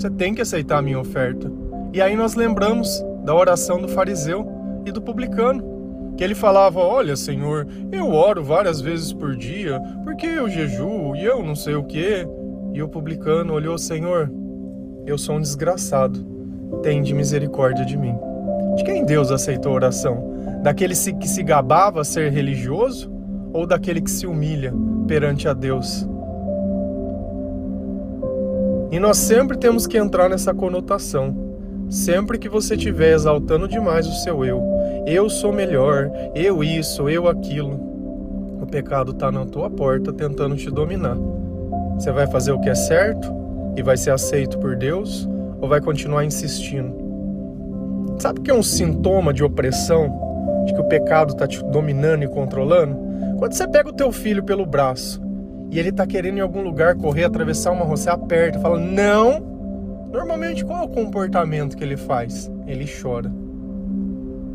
Você 0.00 0.08
tem 0.08 0.32
que 0.34 0.40
aceitar 0.40 0.78
a 0.78 0.82
minha 0.82 0.98
oferta. 0.98 1.52
E 1.92 2.00
aí 2.00 2.16
nós 2.16 2.34
lembramos 2.34 3.04
da 3.22 3.34
oração 3.34 3.82
do 3.82 3.86
fariseu 3.86 4.50
e 4.86 4.90
do 4.90 5.02
publicano, 5.02 6.14
que 6.16 6.24
ele 6.24 6.34
falava: 6.34 6.80
Olha, 6.80 7.14
Senhor, 7.14 7.66
eu 7.92 8.10
oro 8.10 8.42
várias 8.42 8.80
vezes 8.80 9.12
por 9.12 9.36
dia, 9.36 9.78
porque 10.02 10.24
eu 10.24 10.48
jejuo 10.48 11.14
e 11.14 11.22
eu 11.22 11.42
não 11.42 11.54
sei 11.54 11.74
o 11.74 11.84
que. 11.84 12.26
E 12.72 12.82
o 12.82 12.88
publicano 12.88 13.52
olhou: 13.52 13.76
Senhor, 13.76 14.32
eu 15.04 15.18
sou 15.18 15.34
um 15.34 15.40
desgraçado, 15.42 16.26
tem 16.82 17.02
de 17.02 17.12
misericórdia 17.12 17.84
de 17.84 17.98
mim. 17.98 18.16
De 18.76 18.84
quem 18.84 19.04
Deus 19.04 19.30
aceitou 19.30 19.72
a 19.72 19.74
oração? 19.74 20.32
Daquele 20.62 20.94
que 20.94 21.28
se 21.28 21.42
gabava 21.42 22.04
ser 22.04 22.32
religioso 22.32 23.12
ou 23.52 23.66
daquele 23.66 24.00
que 24.00 24.10
se 24.10 24.26
humilha 24.26 24.72
perante 25.06 25.46
a 25.46 25.52
Deus? 25.52 26.08
E 28.90 28.98
nós 28.98 29.18
sempre 29.18 29.56
temos 29.56 29.86
que 29.86 29.96
entrar 29.96 30.28
nessa 30.28 30.52
conotação. 30.52 31.34
Sempre 31.88 32.38
que 32.38 32.48
você 32.48 32.74
estiver 32.74 33.12
exaltando 33.12 33.68
demais 33.68 34.06
o 34.06 34.12
seu 34.22 34.44
eu, 34.44 34.62
eu 35.06 35.28
sou 35.28 35.52
melhor, 35.52 36.10
eu 36.34 36.62
isso, 36.62 37.08
eu 37.08 37.26
aquilo, 37.26 37.74
o 38.60 38.66
pecado 38.66 39.10
está 39.10 39.30
na 39.30 39.44
tua 39.44 39.68
porta 39.68 40.12
tentando 40.12 40.56
te 40.56 40.70
dominar. 40.70 41.16
Você 41.94 42.12
vai 42.12 42.26
fazer 42.26 42.52
o 42.52 42.60
que 42.60 42.68
é 42.68 42.74
certo 42.74 43.32
e 43.76 43.82
vai 43.82 43.96
ser 43.96 44.10
aceito 44.10 44.58
por 44.58 44.76
Deus 44.76 45.28
ou 45.60 45.68
vai 45.68 45.80
continuar 45.80 46.24
insistindo? 46.24 46.94
Sabe 48.18 48.40
o 48.40 48.42
que 48.42 48.50
é 48.50 48.54
um 48.54 48.62
sintoma 48.62 49.32
de 49.32 49.42
opressão? 49.42 50.64
De 50.66 50.74
que 50.74 50.80
o 50.80 50.88
pecado 50.88 51.32
está 51.32 51.46
te 51.46 51.62
dominando 51.64 52.22
e 52.22 52.28
controlando? 52.28 52.96
Quando 53.38 53.52
você 53.52 53.66
pega 53.66 53.88
o 53.88 53.94
teu 53.94 54.12
filho 54.12 54.42
pelo 54.42 54.66
braço 54.66 55.20
e 55.70 55.78
ele 55.78 55.92
tá 55.92 56.04
querendo 56.04 56.38
em 56.38 56.40
algum 56.40 56.62
lugar 56.62 56.96
correr, 56.96 57.24
atravessar 57.24 57.70
uma 57.70 57.84
rua, 57.84 57.96
você 57.96 58.10
aperta, 58.10 58.58
fala 58.58 58.78
não. 58.78 59.40
Normalmente 60.10 60.64
qual 60.64 60.80
é 60.80 60.84
o 60.84 60.88
comportamento 60.88 61.76
que 61.76 61.84
ele 61.84 61.96
faz? 61.96 62.50
Ele 62.66 62.84
chora. 63.00 63.30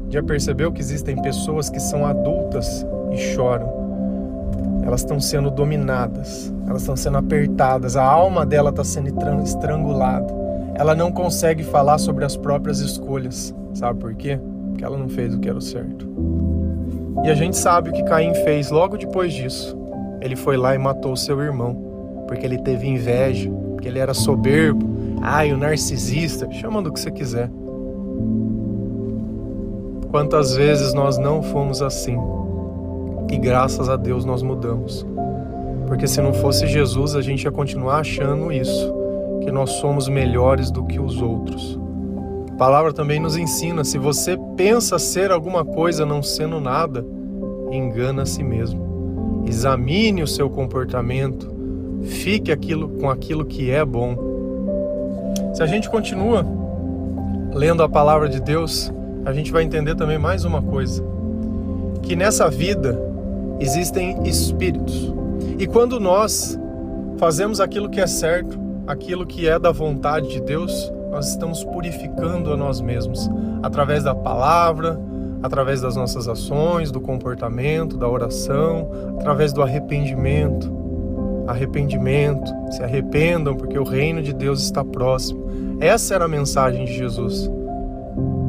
Já 0.10 0.22
percebeu 0.22 0.74
que 0.74 0.82
existem 0.82 1.16
pessoas 1.22 1.70
que 1.70 1.80
são 1.80 2.06
adultas 2.06 2.86
e 3.12 3.18
choram? 3.18 3.86
Elas 4.86 5.02
estão 5.02 5.20
sendo 5.20 5.50
dominadas, 5.50 6.54
elas 6.68 6.82
estão 6.82 6.98
sendo 6.98 7.18
apertadas, 7.18 7.96
a 7.96 8.04
alma 8.04 8.46
dela 8.46 8.70
está 8.70 8.84
sendo 8.84 9.08
estrangulada. 9.42 10.34
Ela 10.76 10.94
não 10.94 11.12
consegue 11.12 11.64
falar 11.64 11.98
sobre 11.98 12.26
as 12.26 12.36
próprias 12.36 12.80
escolhas. 12.80 13.56
Sabe 13.74 14.00
por 14.00 14.14
quê? 14.14 14.38
Porque 14.70 14.84
ela 14.84 14.98
não 14.98 15.08
fez 15.08 15.34
o 15.34 15.40
que 15.40 15.48
era 15.48 15.58
o 15.58 15.62
certo. 15.62 16.08
E 17.24 17.30
a 17.30 17.34
gente 17.34 17.56
sabe 17.56 17.90
o 17.90 17.94
que 17.94 18.04
Caim 18.04 18.34
fez 18.36 18.70
logo 18.70 18.98
depois 18.98 19.34
disso 19.34 19.85
ele 20.26 20.36
foi 20.36 20.58
lá 20.58 20.74
e 20.74 20.78
matou 20.80 21.16
seu 21.16 21.40
irmão, 21.40 22.26
porque 22.28 22.44
ele 22.46 22.58
teve 22.58 22.88
inveja 22.88 23.52
que 23.80 23.88
ele 23.88 24.00
era 24.00 24.12
soberbo, 24.12 24.84
ai, 25.22 25.54
o 25.54 25.58
narcisista, 25.58 26.50
chama 26.52 26.82
do 26.82 26.92
que 26.92 27.00
você 27.00 27.12
quiser. 27.12 27.50
Quantas 30.10 30.56
vezes 30.56 30.96
nós 30.96 31.20
não 31.20 31.44
fomos 31.44 31.82
assim? 31.82 32.18
E 33.30 33.38
graças 33.38 33.88
a 33.88 33.96
Deus 33.96 34.26
nós 34.26 34.42
mudamos. 34.42 35.06
Porque 35.86 36.08
se 36.08 36.20
não 36.20 36.34
fosse 36.34 36.66
Jesus, 36.66 37.16
a 37.16 37.22
gente 37.22 37.44
ia 37.44 37.52
continuar 37.52 37.98
achando 38.00 38.52
isso, 38.52 38.92
que 39.44 39.52
nós 39.52 39.70
somos 39.74 40.08
melhores 40.08 40.72
do 40.72 40.84
que 40.86 41.00
os 41.00 41.22
outros. 41.22 41.80
A 42.52 42.56
palavra 42.56 42.92
também 42.92 43.20
nos 43.20 43.38
ensina: 43.38 43.84
se 43.84 44.00
você 44.00 44.36
pensa 44.58 44.98
ser 44.98 45.32
alguma 45.32 45.64
coisa 45.64 46.04
não 46.04 46.24
sendo 46.24 46.60
nada, 46.60 47.06
engana 47.72 48.24
a 48.24 48.26
si 48.26 48.44
mesmo. 48.44 48.95
Examine 49.46 50.24
o 50.24 50.28
seu 50.28 50.50
comportamento, 50.50 51.54
fique 52.04 52.52
aquilo 52.52 52.90
com 52.90 53.10
aquilo 53.10 53.46
que 53.46 53.70
é 53.70 53.84
bom. 53.86 54.16
Se 55.54 55.62
a 55.62 55.66
gente 55.66 55.90
continua 55.90 56.46
lendo 57.54 57.84
a 57.84 57.90
palavra 57.90 58.28
de 58.28 58.42
Deus, 58.42 58.92
a 59.26 59.32
gente 59.32 59.52
vai 59.52 59.64
entender 59.64 59.96
também 59.96 60.18
mais 60.18 60.46
uma 60.46 60.62
coisa: 60.62 61.04
que 62.02 62.16
nessa 62.16 62.50
vida 62.50 63.00
existem 63.60 64.28
espíritos. 64.28 65.14
E 65.58 65.66
quando 65.66 66.00
nós 66.00 66.60
fazemos 67.18 67.60
aquilo 67.62 67.90
que 67.90 68.02
é 68.02 68.08
certo, 68.08 68.60
aquilo 68.86 69.26
que 69.26 69.48
é 69.48 69.58
da 69.58 69.72
vontade 69.72 70.30
de 70.30 70.42
Deus, 70.42 70.92
nós 71.10 71.30
estamos 71.30 71.64
purificando 71.64 72.52
a 72.52 72.58
nós 72.58 72.82
mesmos 72.82 73.30
através 73.64 74.04
da 74.04 74.14
palavra, 74.14 75.00
através 75.46 75.80
das 75.82 75.96
nossas 75.96 76.28
ações, 76.28 76.92
do 76.92 77.00
comportamento, 77.00 77.98
da 77.98 78.10
oração, 78.10 78.90
através 79.18 79.54
do 79.54 79.62
arrependimento. 79.62 80.74
Arrependimento, 81.48 82.52
se 82.72 82.82
arrependam 82.82 83.56
porque 83.56 83.78
o 83.78 83.84
reino 83.84 84.22
de 84.22 84.34
Deus 84.34 84.64
está 84.64 84.84
próximo. 84.84 85.46
Essa 85.80 86.16
era 86.16 86.26
a 86.26 86.28
mensagem 86.28 86.86
de 86.86 86.94
Jesus. 86.94 87.50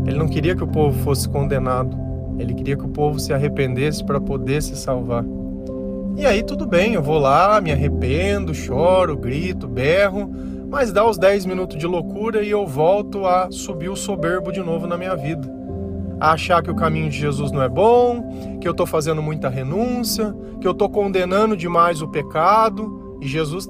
Ele 0.06 0.16
não 0.16 0.28
queria 0.28 0.56
que 0.56 0.64
o 0.64 0.68
povo 0.68 0.98
fosse 1.02 1.28
condenado, 1.28 1.96
ele 2.38 2.54
queria 2.54 2.76
que 2.76 2.84
o 2.84 2.88
povo 2.88 3.18
se 3.18 3.32
arrependesse 3.32 4.02
para 4.02 4.20
poder 4.20 4.62
se 4.62 4.74
salvar. 4.76 5.24
E 6.16 6.24
aí 6.24 6.42
tudo 6.42 6.66
bem, 6.66 6.94
eu 6.94 7.02
vou 7.02 7.18
lá, 7.18 7.60
me 7.60 7.72
arrependo, 7.72 8.54
choro, 8.54 9.18
grito, 9.18 9.68
berro, 9.68 10.30
mas 10.70 10.90
dá 10.90 11.06
os 11.06 11.18
10 11.18 11.44
minutos 11.44 11.76
de 11.76 11.86
loucura 11.86 12.42
e 12.42 12.50
eu 12.50 12.66
volto 12.66 13.26
a 13.26 13.48
subir 13.50 13.90
o 13.90 13.96
soberbo 13.96 14.50
de 14.50 14.60
novo 14.60 14.86
na 14.86 14.96
minha 14.96 15.14
vida. 15.14 15.55
A 16.18 16.32
achar 16.32 16.62
que 16.62 16.70
o 16.70 16.74
caminho 16.74 17.10
de 17.10 17.18
Jesus 17.18 17.52
não 17.52 17.62
é 17.62 17.68
bom, 17.68 18.58
que 18.60 18.66
eu 18.66 18.72
estou 18.72 18.86
fazendo 18.86 19.22
muita 19.22 19.48
renúncia, 19.48 20.34
que 20.60 20.66
eu 20.66 20.72
estou 20.72 20.88
condenando 20.88 21.56
demais 21.56 22.00
o 22.00 22.08
pecado. 22.08 23.18
E 23.20 23.26
Jesus 23.28 23.66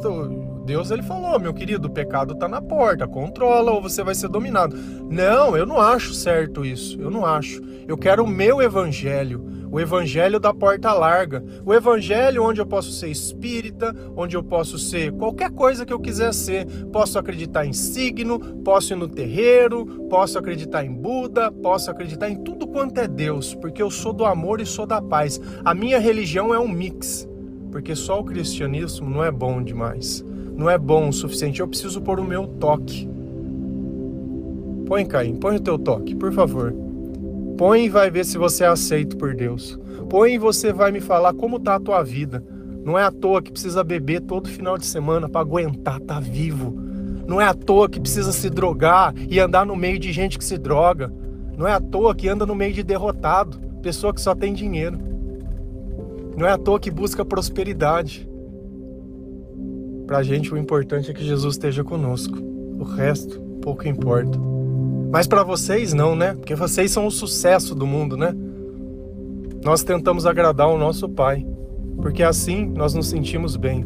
Deus 0.65 0.91
ele 0.91 1.03
falou, 1.03 1.39
meu 1.39 1.55
querido, 1.55 1.87
o 1.87 1.91
pecado 1.91 2.35
está 2.35 2.49
na 2.49 2.61
porta, 2.61 3.07
controla 3.07 3.71
ou 3.71 3.81
você 3.81 4.03
vai 4.03 4.15
ser 4.15 4.29
dominado. 4.29 4.77
Não, 5.09 5.57
eu 5.57 5.65
não 5.65 5.81
acho 5.81 6.13
certo 6.13 6.65
isso. 6.65 7.01
Eu 7.01 7.11
não 7.11 7.25
acho. 7.25 7.63
Eu 7.87 7.97
quero 7.97 8.25
o 8.25 8.29
meu 8.29 8.61
evangelho, 8.61 9.45
o 9.77 9.81
evangelho 9.81 10.41
da 10.41 10.55
porta 10.55 10.91
larga, 10.95 11.45
o 11.63 11.75
evangelho 11.75 12.43
onde 12.43 12.63
eu 12.63 12.67
posso 12.67 12.91
ser 12.93 13.09
espírita, 13.09 13.95
onde 14.17 14.35
eu 14.35 14.43
posso 14.43 14.79
ser 14.79 15.13
qualquer 15.13 15.51
coisa 15.51 15.85
que 15.85 15.93
eu 15.93 16.01
quiser 16.01 16.33
ser. 16.33 16.65
Posso 16.91 17.19
acreditar 17.19 17.67
em 17.67 17.75
signo, 17.75 18.41
posso 18.65 18.95
ir 18.95 18.97
no 18.97 19.07
terreiro, 19.07 19.85
posso 20.09 20.39
acreditar 20.39 20.83
em 20.83 20.91
Buda, 20.91 21.53
posso 21.53 21.91
acreditar 21.91 22.31
em 22.31 22.43
tudo 22.43 22.67
quanto 22.67 22.97
é 22.99 23.07
Deus, 23.07 23.55
porque 23.55 23.83
eu 23.83 23.91
sou 23.91 24.15
do 24.15 24.25
amor 24.25 24.63
e 24.63 24.67
sou 24.67 24.87
da 24.87 25.03
paz. 25.03 25.39
A 25.63 25.75
minha 25.75 25.99
religião 25.99 26.55
é 26.55 26.59
um 26.59 26.69
mix, 26.69 27.29
porque 27.71 27.95
só 27.95 28.19
o 28.19 28.25
cristianismo 28.25 29.11
não 29.11 29.23
é 29.23 29.31
bom 29.31 29.63
demais 29.63 30.25
não 30.57 30.71
é 30.71 30.79
bom 30.79 31.11
o 31.11 31.13
suficiente. 31.13 31.61
Eu 31.61 31.69
preciso 31.69 32.01
pôr 32.01 32.19
o 32.19 32.25
meu 32.25 32.47
toque. 32.47 33.07
Põe, 34.87 35.05
Caim, 35.05 35.37
põe 35.37 35.57
o 35.57 35.61
teu 35.61 35.79
toque, 35.79 36.15
por 36.15 36.33
favor. 36.33 36.86
Põe 37.57 37.87
e 37.87 37.89
vai 37.89 38.11
ver 38.11 38.25
se 38.25 38.37
você 38.37 38.65
é 38.65 38.69
aceito 38.69 39.17
por 39.17 39.35
Deus. 39.35 39.79
Põe 40.11 40.35
e 40.35 40.39
você 40.39 40.73
vai 40.73 40.93
me 40.93 41.01
falar 41.01 41.33
como 41.33 41.59
tá 41.59 41.77
a 41.77 41.81
tua 41.81 42.03
vida. 42.03 42.45
Não 42.85 42.99
é 42.99 43.03
à 43.03 43.11
toa 43.11 43.41
que 43.41 43.51
precisa 43.51 43.83
beber 43.83 44.21
todo 44.21 44.49
final 44.49 44.77
de 44.77 44.87
semana 44.87 45.29
para 45.29 45.41
aguentar, 45.41 46.01
tá 46.01 46.21
vivo. 46.21 46.73
Não 47.27 47.41
é 47.41 47.45
à 47.47 47.55
toa 47.55 47.89
que 47.89 47.99
precisa 47.99 48.31
se 48.31 48.49
drogar 48.51 49.15
e 49.29 49.41
andar 49.41 49.67
no 49.67 49.75
meio 49.75 49.99
de 49.99 50.13
gente 50.13 50.39
que 50.39 50.45
se 50.45 50.59
droga. 50.59 51.13
Não 51.57 51.67
é 51.67 51.73
à 51.73 51.81
toa 51.81 52.15
que 52.15 52.29
anda 52.29 52.45
no 52.45 52.55
meio 52.55 52.75
de 52.75 52.83
derrotado, 52.83 53.59
pessoa 53.83 54.13
que 54.13 54.21
só 54.21 54.35
tem 54.35 54.53
dinheiro. 54.53 54.99
Não 56.37 56.47
é 56.47 56.53
à 56.53 56.59
toa 56.59 56.79
que 56.79 56.91
busca 56.91 57.25
prosperidade. 57.25 58.29
Para 60.07 60.19
a 60.19 60.23
gente, 60.23 60.53
o 60.53 60.59
importante 60.59 61.11
é 61.11 61.15
que 61.15 61.25
Jesus 61.25 61.55
esteja 61.55 61.83
conosco. 61.83 62.39
O 62.79 62.85
resto, 62.85 63.41
pouco 63.63 63.89
importa. 63.89 64.56
Mas 65.11 65.27
para 65.27 65.43
vocês, 65.43 65.93
não, 65.93 66.17
né? 66.17 66.35
Porque 66.35 66.55
vocês 66.55 66.91
são 66.91 67.07
o 67.07 67.11
sucesso 67.11 67.75
do 67.75 67.87
mundo, 67.87 68.17
né? 68.17 68.35
Nós 69.65 69.83
tentamos 69.83 70.27
agradar 70.27 70.69
o 70.69 70.79
nosso 70.79 71.09
Pai, 71.09 71.47
porque 72.01 72.23
assim 72.23 72.67
nós 72.67 72.95
nos 72.95 73.09
sentimos 73.09 73.57
bem. 73.57 73.85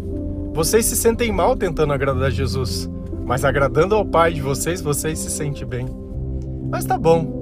Vocês 0.53 0.85
se 0.87 0.97
sentem 0.97 1.33
mal 1.33 1.57
tentando 1.57 1.93
agradar 1.93 2.31
Jesus, 2.31 2.91
mas 3.25 3.45
agradando 3.45 3.95
ao 3.95 4.05
Pai 4.05 4.33
de 4.33 4.43
vocês, 4.43 4.83
vocês 4.83 5.19
se 5.19 5.31
sentem 5.31 5.67
bem. 5.67 5.87
Mas 6.71 6.85
tá 6.85 6.99
bom. 6.99 7.41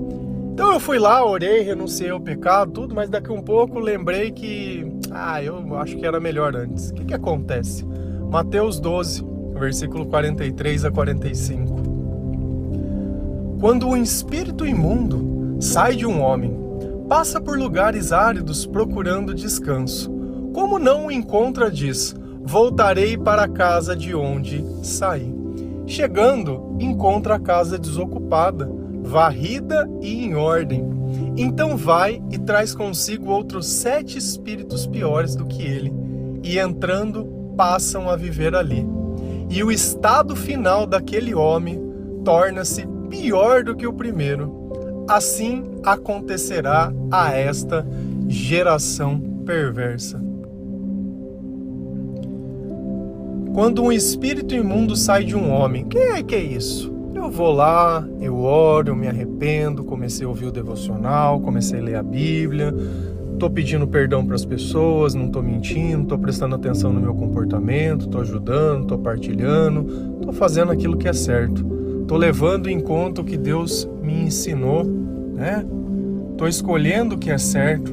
Então 0.52 0.72
eu 0.72 0.80
fui 0.80 0.98
lá, 0.98 1.24
orei, 1.24 1.60
renunciei 1.60 2.10
ao 2.10 2.20
pecado, 2.20 2.72
tudo, 2.72 2.94
mas 2.94 3.08
daqui 3.08 3.30
um 3.30 3.40
pouco 3.40 3.78
lembrei 3.78 4.32
que, 4.32 4.84
ah, 5.10 5.40
eu 5.42 5.76
acho 5.76 5.96
que 5.96 6.04
era 6.04 6.18
melhor 6.18 6.56
antes. 6.56 6.90
O 6.90 6.94
que, 6.94 7.04
que 7.04 7.14
acontece? 7.14 7.86
Mateus 8.30 8.80
12, 8.80 9.24
versículo 9.54 10.06
43 10.06 10.84
a 10.84 10.90
45. 10.90 11.67
Quando 13.60 13.88
um 13.88 13.96
espírito 13.96 14.64
imundo 14.64 15.56
sai 15.60 15.96
de 15.96 16.06
um 16.06 16.22
homem, 16.22 16.56
passa 17.08 17.40
por 17.40 17.58
lugares 17.58 18.12
áridos 18.12 18.64
procurando 18.64 19.34
descanso. 19.34 20.12
Como 20.54 20.78
não 20.78 21.06
o 21.06 21.10
encontra, 21.10 21.68
diz: 21.68 22.14
Voltarei 22.44 23.18
para 23.18 23.42
a 23.42 23.48
casa 23.48 23.96
de 23.96 24.14
onde 24.14 24.64
saí. 24.84 25.34
Chegando, 25.88 26.76
encontra 26.78 27.34
a 27.34 27.40
casa 27.40 27.76
desocupada, 27.76 28.70
varrida 29.02 29.90
e 30.00 30.24
em 30.24 30.36
ordem. 30.36 30.84
Então 31.36 31.76
vai 31.76 32.22
e 32.30 32.38
traz 32.38 32.72
consigo 32.72 33.32
outros 33.32 33.66
sete 33.66 34.18
espíritos 34.18 34.86
piores 34.86 35.34
do 35.34 35.46
que 35.46 35.62
ele, 35.62 35.92
e 36.44 36.60
entrando, 36.60 37.24
passam 37.56 38.08
a 38.08 38.14
viver 38.14 38.54
ali. 38.54 38.86
E 39.50 39.64
o 39.64 39.72
estado 39.72 40.36
final 40.36 40.86
daquele 40.86 41.34
homem 41.34 41.80
torna-se 42.24 42.86
pior 43.08 43.64
do 43.64 43.74
que 43.74 43.86
o 43.86 43.92
primeiro. 43.92 45.04
Assim 45.08 45.64
acontecerá 45.82 46.92
a 47.10 47.32
esta 47.32 47.86
geração 48.28 49.20
perversa. 49.44 50.22
Quando 53.54 53.82
um 53.82 53.90
espírito 53.90 54.54
imundo 54.54 54.94
sai 54.94 55.24
de 55.24 55.34
um 55.34 55.50
homem, 55.50 55.84
que 55.84 55.98
é 55.98 56.22
que 56.22 56.34
é 56.34 56.42
isso? 56.42 56.94
Eu 57.14 57.30
vou 57.30 57.52
lá, 57.52 58.06
eu 58.20 58.38
oro, 58.38 58.90
eu 58.90 58.96
me 58.96 59.08
arrependo, 59.08 59.82
comecei 59.82 60.24
a 60.24 60.28
ouvir 60.28 60.46
o 60.46 60.52
devocional, 60.52 61.40
comecei 61.40 61.80
a 61.80 61.82
ler 61.82 61.96
a 61.96 62.02
Bíblia, 62.02 62.72
Tô 63.38 63.48
pedindo 63.48 63.86
perdão 63.86 64.26
para 64.26 64.34
as 64.34 64.44
pessoas, 64.44 65.14
não 65.14 65.28
tô 65.28 65.40
mentindo, 65.40 66.08
tô 66.08 66.18
prestando 66.18 66.56
atenção 66.56 66.92
no 66.92 67.00
meu 67.00 67.14
comportamento, 67.14 68.08
tô 68.08 68.18
ajudando, 68.18 68.86
tô 68.86 68.98
partilhando, 68.98 69.84
tô 70.20 70.32
fazendo 70.32 70.72
aquilo 70.72 70.96
que 70.96 71.06
é 71.06 71.12
certo. 71.12 71.77
Tô 72.08 72.16
levando 72.16 72.70
em 72.70 72.80
conta 72.80 73.20
o 73.20 73.24
que 73.24 73.36
Deus 73.36 73.86
me 74.02 74.22
ensinou, 74.22 74.82
né? 74.82 75.62
Tô 76.38 76.48
escolhendo 76.48 77.16
o 77.16 77.18
que 77.18 77.30
é 77.30 77.36
certo. 77.36 77.92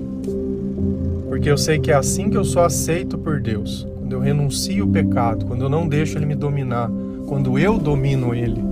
Porque 1.28 1.52
eu 1.52 1.58
sei 1.58 1.80
que 1.80 1.92
é 1.92 1.96
assim 1.96 2.30
que 2.30 2.38
eu 2.38 2.46
sou 2.46 2.64
aceito 2.64 3.18
por 3.18 3.42
Deus. 3.42 3.86
Quando 4.00 4.14
eu 4.14 4.22
renuncio 4.22 4.86
o 4.86 4.88
pecado, 4.88 5.46
quando 5.46 5.64
eu 5.64 5.70
não 5.70 5.86
deixo 5.86 6.18
ele 6.18 6.26
me 6.26 6.34
dominar, 6.34 6.90
quando 7.28 7.60
eu 7.60 7.78
domino 7.78 8.34
ele. 8.34 8.64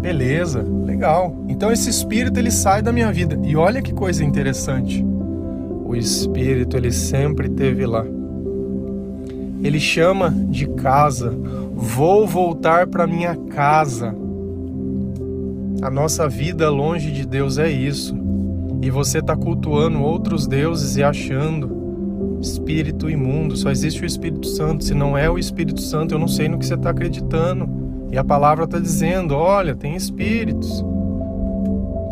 Beleza, 0.00 0.64
legal. 0.86 1.34
Então 1.48 1.72
esse 1.72 1.90
espírito 1.90 2.38
ele 2.38 2.52
sai 2.52 2.80
da 2.80 2.92
minha 2.92 3.10
vida. 3.12 3.36
E 3.42 3.56
olha 3.56 3.82
que 3.82 3.92
coisa 3.92 4.22
interessante. 4.22 5.04
O 5.84 5.96
espírito 5.96 6.76
ele 6.76 6.92
sempre 6.92 7.48
teve 7.48 7.84
lá. 7.84 8.06
Ele 9.64 9.80
chama 9.80 10.30
de 10.30 10.68
casa. 10.68 11.34
Vou 11.80 12.26
voltar 12.26 12.88
para 12.88 13.06
minha 13.06 13.36
casa. 13.36 14.12
A 15.80 15.88
nossa 15.88 16.28
vida 16.28 16.68
longe 16.68 17.12
de 17.12 17.24
Deus 17.24 17.56
é 17.56 17.70
isso. 17.70 18.18
E 18.82 18.90
você 18.90 19.20
está 19.20 19.36
cultuando 19.36 20.02
outros 20.02 20.48
deuses 20.48 20.96
e 20.96 21.04
achando 21.04 22.38
espírito 22.42 23.08
imundo. 23.08 23.56
Só 23.56 23.70
existe 23.70 24.02
o 24.02 24.06
Espírito 24.06 24.48
Santo. 24.48 24.82
Se 24.84 24.92
não 24.92 25.16
é 25.16 25.30
o 25.30 25.38
Espírito 25.38 25.80
Santo, 25.80 26.16
eu 26.16 26.18
não 26.18 26.26
sei 26.26 26.48
no 26.48 26.58
que 26.58 26.66
você 26.66 26.74
está 26.74 26.90
acreditando. 26.90 27.68
E 28.10 28.18
a 28.18 28.24
palavra 28.24 28.64
está 28.64 28.80
dizendo: 28.80 29.36
olha, 29.36 29.76
tem 29.76 29.94
espíritos. 29.94 30.84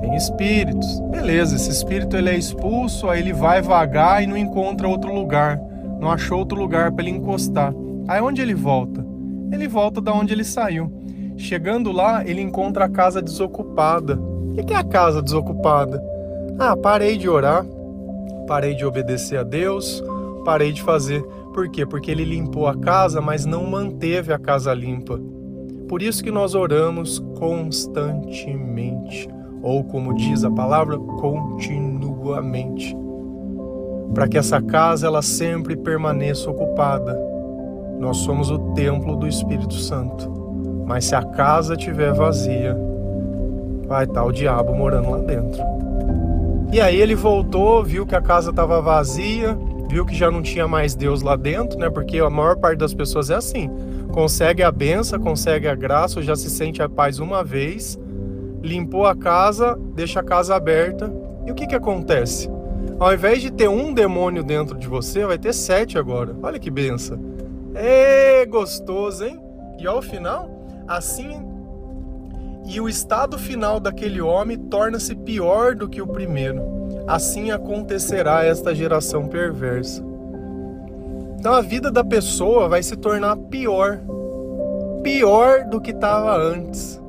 Tem 0.00 0.14
espíritos. 0.14 1.00
Beleza, 1.10 1.56
esse 1.56 1.70
espírito 1.70 2.16
ele 2.16 2.30
é 2.30 2.36
expulso, 2.36 3.08
aí 3.08 3.20
ele 3.20 3.32
vai 3.32 3.60
vagar 3.60 4.22
e 4.22 4.28
não 4.28 4.36
encontra 4.36 4.86
outro 4.86 5.12
lugar. 5.12 5.60
Não 6.00 6.08
achou 6.08 6.38
outro 6.38 6.56
lugar 6.56 6.92
para 6.92 7.04
ele 7.04 7.16
encostar. 7.16 7.74
Aí 8.06 8.20
onde 8.20 8.40
ele 8.40 8.54
volta? 8.54 9.05
Ele 9.52 9.68
volta 9.68 10.00
da 10.00 10.12
onde 10.12 10.32
ele 10.32 10.44
saiu. 10.44 10.90
Chegando 11.36 11.92
lá, 11.92 12.26
ele 12.26 12.40
encontra 12.40 12.86
a 12.86 12.88
casa 12.88 13.20
desocupada. 13.20 14.18
O 14.18 14.64
que 14.64 14.72
é 14.72 14.76
a 14.76 14.84
casa 14.84 15.20
desocupada? 15.22 16.02
Ah, 16.58 16.74
parei 16.76 17.18
de 17.18 17.28
orar, 17.28 17.66
parei 18.46 18.74
de 18.74 18.86
obedecer 18.86 19.38
a 19.38 19.42
Deus, 19.42 20.02
parei 20.44 20.72
de 20.72 20.82
fazer. 20.82 21.22
Por 21.52 21.68
quê? 21.68 21.84
Porque 21.84 22.10
ele 22.10 22.24
limpou 22.24 22.66
a 22.66 22.74
casa, 22.74 23.20
mas 23.20 23.44
não 23.44 23.66
manteve 23.66 24.32
a 24.32 24.38
casa 24.38 24.72
limpa. 24.72 25.20
Por 25.88 26.00
isso 26.02 26.24
que 26.24 26.30
nós 26.30 26.54
oramos 26.54 27.18
constantemente, 27.38 29.28
ou 29.62 29.84
como 29.84 30.14
diz 30.14 30.42
a 30.42 30.50
palavra, 30.50 30.98
continuamente, 30.98 32.96
para 34.14 34.26
que 34.26 34.38
essa 34.38 34.60
casa 34.60 35.06
ela 35.06 35.22
sempre 35.22 35.76
permaneça 35.76 36.50
ocupada. 36.50 37.35
Nós 37.98 38.18
somos 38.18 38.50
o 38.50 38.58
templo 38.74 39.16
do 39.16 39.26
Espírito 39.26 39.74
Santo. 39.74 40.30
Mas 40.86 41.06
se 41.06 41.14
a 41.14 41.22
casa 41.22 41.74
estiver 41.74 42.12
vazia, 42.12 42.76
vai 43.86 44.04
estar 44.04 44.24
o 44.24 44.32
diabo 44.32 44.74
morando 44.74 45.10
lá 45.10 45.18
dentro. 45.18 45.62
E 46.72 46.80
aí 46.80 47.00
ele 47.00 47.14
voltou, 47.14 47.82
viu 47.82 48.04
que 48.04 48.14
a 48.14 48.20
casa 48.20 48.50
estava 48.50 48.80
vazia, 48.80 49.56
viu 49.88 50.04
que 50.04 50.14
já 50.14 50.30
não 50.30 50.42
tinha 50.42 50.66
mais 50.68 50.94
Deus 50.94 51.22
lá 51.22 51.36
dentro, 51.36 51.78
né? 51.78 51.88
Porque 51.88 52.18
a 52.18 52.28
maior 52.28 52.56
parte 52.56 52.78
das 52.78 52.92
pessoas 52.92 53.30
é 53.30 53.34
assim: 53.34 53.70
consegue 54.12 54.62
a 54.62 54.70
benção, 54.70 55.18
consegue 55.18 55.68
a 55.68 55.74
graça, 55.74 56.22
já 56.22 56.36
se 56.36 56.50
sente 56.50 56.82
a 56.82 56.88
paz 56.88 57.18
uma 57.18 57.42
vez, 57.42 57.98
limpou 58.62 59.06
a 59.06 59.14
casa, 59.14 59.78
deixa 59.94 60.20
a 60.20 60.24
casa 60.24 60.54
aberta. 60.54 61.12
E 61.46 61.50
o 61.50 61.54
que, 61.54 61.66
que 61.66 61.74
acontece? 61.74 62.50
Ao 62.98 63.12
invés 63.12 63.42
de 63.42 63.52
ter 63.52 63.68
um 63.68 63.92
demônio 63.92 64.42
dentro 64.42 64.76
de 64.76 64.88
você, 64.88 65.24
vai 65.24 65.38
ter 65.38 65.52
sete 65.52 65.98
agora. 65.98 66.34
Olha 66.42 66.58
que 66.58 66.70
benção. 66.70 67.35
É 67.76 68.44
gostoso, 68.46 69.24
hein? 69.24 69.40
E 69.78 69.86
ao 69.86 70.00
final, 70.02 70.48
assim. 70.88 71.44
E 72.66 72.80
o 72.80 72.88
estado 72.88 73.38
final 73.38 73.78
daquele 73.78 74.20
homem 74.20 74.58
torna-se 74.58 75.14
pior 75.14 75.74
do 75.76 75.88
que 75.88 76.02
o 76.02 76.06
primeiro 76.06 76.76
assim 77.06 77.50
acontecerá 77.50 78.44
esta 78.44 78.74
geração 78.74 79.28
perversa. 79.28 80.04
Então 81.38 81.54
a 81.54 81.60
vida 81.60 81.90
da 81.90 82.02
pessoa 82.02 82.68
vai 82.68 82.82
se 82.82 82.96
tornar 82.96 83.36
pior, 83.36 84.00
pior 85.02 85.64
do 85.64 85.80
que 85.80 85.92
estava 85.92 86.36
antes. 86.36 87.00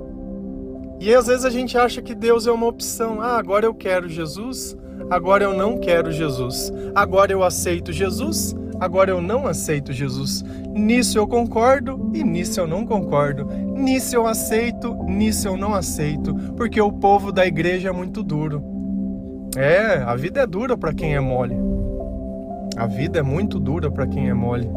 E 0.99 1.13
às 1.13 1.27
vezes 1.27 1.45
a 1.45 1.49
gente 1.49 1.77
acha 1.77 2.01
que 2.01 2.13
Deus 2.13 2.45
é 2.45 2.51
uma 2.51 2.67
opção. 2.67 3.19
Ah, 3.21 3.38
agora 3.38 3.65
eu 3.65 3.73
quero 3.73 4.08
Jesus, 4.08 4.77
agora 5.10 5.43
eu 5.43 5.56
não 5.56 5.77
quero 5.77 6.12
Jesus. 6.12 6.71
Agora 6.93 7.32
eu 7.32 7.43
aceito 7.43 7.91
Jesus, 7.91 8.56
agora 8.79 9.11
eu 9.11 9.21
não 9.21 9.47
aceito 9.47 9.93
Jesus. 9.93 10.43
Nisso 10.73 11.17
eu 11.17 11.27
concordo 11.27 12.11
e 12.13 12.23
nisso 12.23 12.59
eu 12.59 12.67
não 12.67 12.85
concordo. 12.85 13.45
Nisso 13.75 14.15
eu 14.15 14.27
aceito, 14.27 14.93
nisso 15.05 15.47
eu 15.47 15.57
não 15.57 15.73
aceito, 15.73 16.33
porque 16.55 16.79
o 16.79 16.91
povo 16.91 17.31
da 17.31 17.45
igreja 17.45 17.89
é 17.89 17.91
muito 17.91 18.23
duro. 18.23 18.63
É, 19.55 20.03
a 20.05 20.15
vida 20.15 20.41
é 20.41 20.47
dura 20.47 20.77
para 20.77 20.93
quem 20.93 21.15
é 21.15 21.19
mole. 21.19 21.55
A 22.75 22.85
vida 22.85 23.19
é 23.19 23.23
muito 23.23 23.59
dura 23.59 23.89
para 23.89 24.05
quem 24.05 24.29
é 24.29 24.33
mole. 24.33 24.69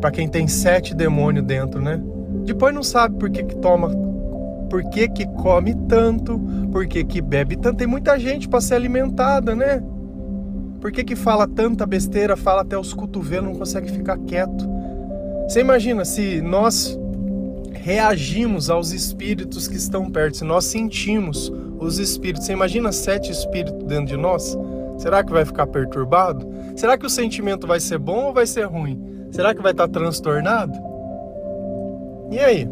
Para 0.00 0.10
quem 0.10 0.28
tem 0.28 0.48
sete 0.48 0.94
demônios 0.94 1.44
dentro, 1.44 1.80
né? 1.80 2.00
Depois 2.44 2.74
não 2.74 2.82
sabe 2.82 3.16
por 3.18 3.30
que, 3.30 3.44
que 3.44 3.56
toma, 3.56 3.90
por 4.70 4.82
que, 4.84 5.08
que 5.08 5.26
come 5.26 5.74
tanto, 5.86 6.38
por 6.72 6.86
que, 6.86 7.04
que 7.04 7.20
bebe 7.20 7.56
tanto. 7.56 7.76
Tem 7.76 7.86
muita 7.86 8.18
gente 8.18 8.48
para 8.48 8.60
ser 8.60 8.74
alimentada, 8.76 9.54
né? 9.54 9.82
Por 10.82 10.90
que, 10.90 11.04
que 11.04 11.14
fala 11.14 11.46
tanta 11.46 11.86
besteira, 11.86 12.36
fala 12.36 12.62
até 12.62 12.76
os 12.76 12.92
cotovelos, 12.92 13.50
não 13.50 13.54
consegue 13.54 13.88
ficar 13.88 14.18
quieto? 14.18 14.68
Você 15.46 15.60
imagina 15.60 16.04
se 16.04 16.42
nós 16.42 16.98
reagimos 17.72 18.68
aos 18.68 18.90
espíritos 18.90 19.68
que 19.68 19.76
estão 19.76 20.10
perto, 20.10 20.38
se 20.38 20.44
nós 20.44 20.64
sentimos 20.64 21.52
os 21.78 22.00
espíritos. 22.00 22.46
Você 22.46 22.52
imagina 22.52 22.90
sete 22.90 23.30
espíritos 23.30 23.84
dentro 23.84 24.06
de 24.06 24.16
nós? 24.16 24.58
Será 24.98 25.22
que 25.22 25.30
vai 25.30 25.44
ficar 25.44 25.68
perturbado? 25.68 26.52
Será 26.74 26.98
que 26.98 27.06
o 27.06 27.10
sentimento 27.10 27.64
vai 27.64 27.78
ser 27.78 27.98
bom 27.98 28.26
ou 28.26 28.34
vai 28.34 28.44
ser 28.44 28.64
ruim? 28.64 29.28
Será 29.30 29.54
que 29.54 29.62
vai 29.62 29.70
estar 29.70 29.86
transtornado? 29.86 30.76
E 32.28 32.40
aí? 32.40 32.68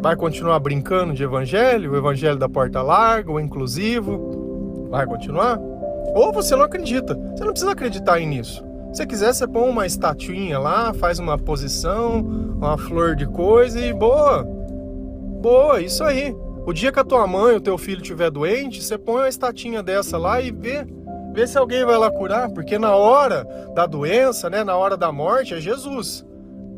Vai 0.00 0.16
continuar 0.16 0.58
brincando 0.58 1.14
de 1.14 1.22
evangelho, 1.22 1.92
o 1.92 1.96
evangelho 1.96 2.36
da 2.36 2.48
porta 2.48 2.82
larga, 2.82 3.30
o 3.30 3.38
inclusivo? 3.38 4.88
Vai 4.90 5.06
continuar? 5.06 5.60
Ou 6.14 6.32
você 6.32 6.54
não 6.54 6.64
acredita? 6.64 7.14
Você 7.14 7.44
não 7.44 7.52
precisa 7.52 7.72
acreditar 7.72 8.18
nisso. 8.20 8.64
Se 8.92 9.04
quiser, 9.06 9.32
você 9.32 9.46
põe 9.46 9.68
uma 9.68 9.86
estatuinha 9.86 10.58
lá, 10.58 10.94
faz 10.94 11.18
uma 11.18 11.36
posição, 11.36 12.20
uma 12.20 12.78
flor 12.78 13.16
de 13.16 13.26
coisa 13.26 13.80
e 13.80 13.92
boa. 13.92 14.44
Boa, 14.44 15.80
isso 15.80 16.04
aí. 16.04 16.34
O 16.64 16.72
dia 16.72 16.92
que 16.92 17.00
a 17.00 17.04
tua 17.04 17.26
mãe 17.26 17.54
ou 17.54 17.60
teu 17.60 17.76
filho 17.76 18.00
estiver 18.00 18.30
doente, 18.30 18.82
você 18.82 18.96
põe 18.96 19.22
uma 19.22 19.28
estatinha 19.28 19.82
dessa 19.82 20.16
lá 20.16 20.40
e 20.40 20.50
vê, 20.52 20.86
vê 21.32 21.46
se 21.46 21.58
alguém 21.58 21.84
vai 21.84 21.98
lá 21.98 22.10
curar, 22.10 22.50
porque 22.50 22.78
na 22.78 22.94
hora 22.94 23.44
da 23.74 23.84
doença, 23.84 24.48
né, 24.48 24.62
na 24.62 24.76
hora 24.76 24.96
da 24.96 25.10
morte 25.10 25.54
é 25.54 25.60
Jesus, 25.60 26.24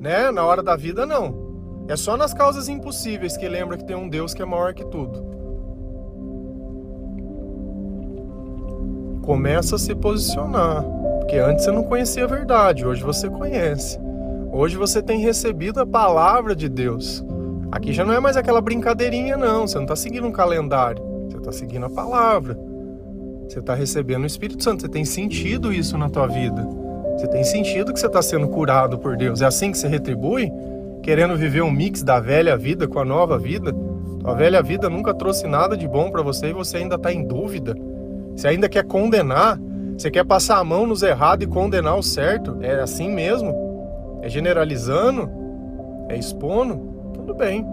né? 0.01 0.31
Na 0.31 0.45
hora 0.45 0.63
da 0.63 0.75
vida 0.75 1.05
não. 1.05 1.85
É 1.87 1.97
só 1.97 2.17
nas 2.17 2.33
causas 2.35 2.69
impossíveis 2.69 3.37
que 3.37 3.49
lembra 3.49 3.77
que 3.77 3.85
tem 3.85 3.95
um 3.95 4.09
Deus 4.09 4.35
que 4.35 4.43
é 4.43 4.47
maior 4.47 4.75
que 4.75 4.85
tudo. 4.87 5.36
Começa 9.27 9.75
a 9.75 9.79
se 9.79 9.93
posicionar, 9.93 10.85
porque 11.19 11.37
antes 11.37 11.65
você 11.65 11.73
não 11.73 11.83
conhecia 11.83 12.23
a 12.23 12.29
verdade, 12.29 12.87
hoje 12.87 13.03
você 13.03 13.29
conhece. 13.29 13.99
Hoje 14.53 14.77
você 14.77 15.03
tem 15.03 15.19
recebido 15.19 15.81
a 15.81 15.87
palavra 15.87 16.55
de 16.55 16.69
Deus. 16.69 17.25
Aqui 17.73 17.93
já 17.93 18.05
não 18.05 18.15
é 18.15 18.21
mais 18.21 18.37
aquela 18.37 18.61
brincadeirinha, 18.61 19.37
não. 19.37 19.67
Você 19.67 19.75
não 19.75 19.83
está 19.83 19.97
seguindo 19.97 20.29
um 20.29 20.33
calendário. 20.33 21.03
Você 21.29 21.39
está 21.39 21.51
seguindo 21.51 21.87
a 21.87 21.91
palavra. 21.91 22.57
Você 23.49 23.59
está 23.59 23.75
recebendo 23.75 24.23
o 24.23 24.27
Espírito 24.27 24.63
Santo. 24.63 24.83
Você 24.83 24.89
tem 24.89 25.05
sentido 25.05 25.73
isso 25.73 25.99
na 25.99 26.09
tua 26.09 26.29
vida. 26.29 26.65
Você 27.19 27.27
tem 27.27 27.43
sentido 27.43 27.93
que 27.93 27.99
você 27.99 28.07
está 28.07 28.23
sendo 28.23 28.47
curado 28.47 28.97
por 28.97 29.17
Deus. 29.17 29.43
É 29.43 29.47
assim 29.47 29.73
que 29.73 29.79
você 29.79 29.89
retribui? 29.89 30.51
Querendo 31.03 31.37
viver 31.37 31.63
um 31.63 31.71
mix 31.71 32.03
da 32.03 32.21
velha 32.21 32.57
vida 32.57 32.87
com 32.87 33.01
a 33.01 33.05
nova 33.05 33.39
vida? 33.39 33.75
A 34.25 34.33
velha 34.35 34.63
vida 34.63 34.89
nunca 34.89 35.13
trouxe 35.13 35.47
nada 35.47 35.77
de 35.77 35.87
bom 35.87 36.11
para 36.11 36.23
você 36.23 36.47
e 36.47 36.53
você 36.53 36.79
ainda 36.79 36.95
está 36.95 37.13
em 37.13 37.27
dúvida. 37.27 37.77
Você 38.37 38.49
ainda 38.49 38.69
quer 38.69 38.85
condenar. 38.85 39.59
Você 39.97 40.11
quer 40.11 40.25
passar 40.25 40.59
a 40.59 40.65
mão 40.65 40.87
nos 40.87 41.03
errados 41.03 41.47
e 41.47 41.49
condenar 41.49 41.97
o 41.97 42.03
certo. 42.03 42.59
É 42.61 42.81
assim 42.81 43.11
mesmo? 43.11 44.21
É 44.23 44.29
generalizando? 44.29 45.31
É 46.09 46.19
expondo? 46.19 46.95
tudo 47.27 47.35
bem. 47.35 47.67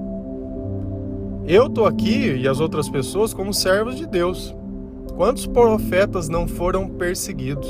Eu 1.45 1.69
tô 1.69 1.85
aqui 1.85 2.37
e 2.37 2.47
as 2.47 2.59
outras 2.59 2.89
pessoas 2.89 3.33
como 3.33 3.53
servos 3.53 3.95
de 3.95 4.07
Deus. 4.07 4.55
Quantos 5.15 5.45
profetas 5.45 6.27
não 6.27 6.47
foram 6.47 6.89
perseguidos? 6.89 7.67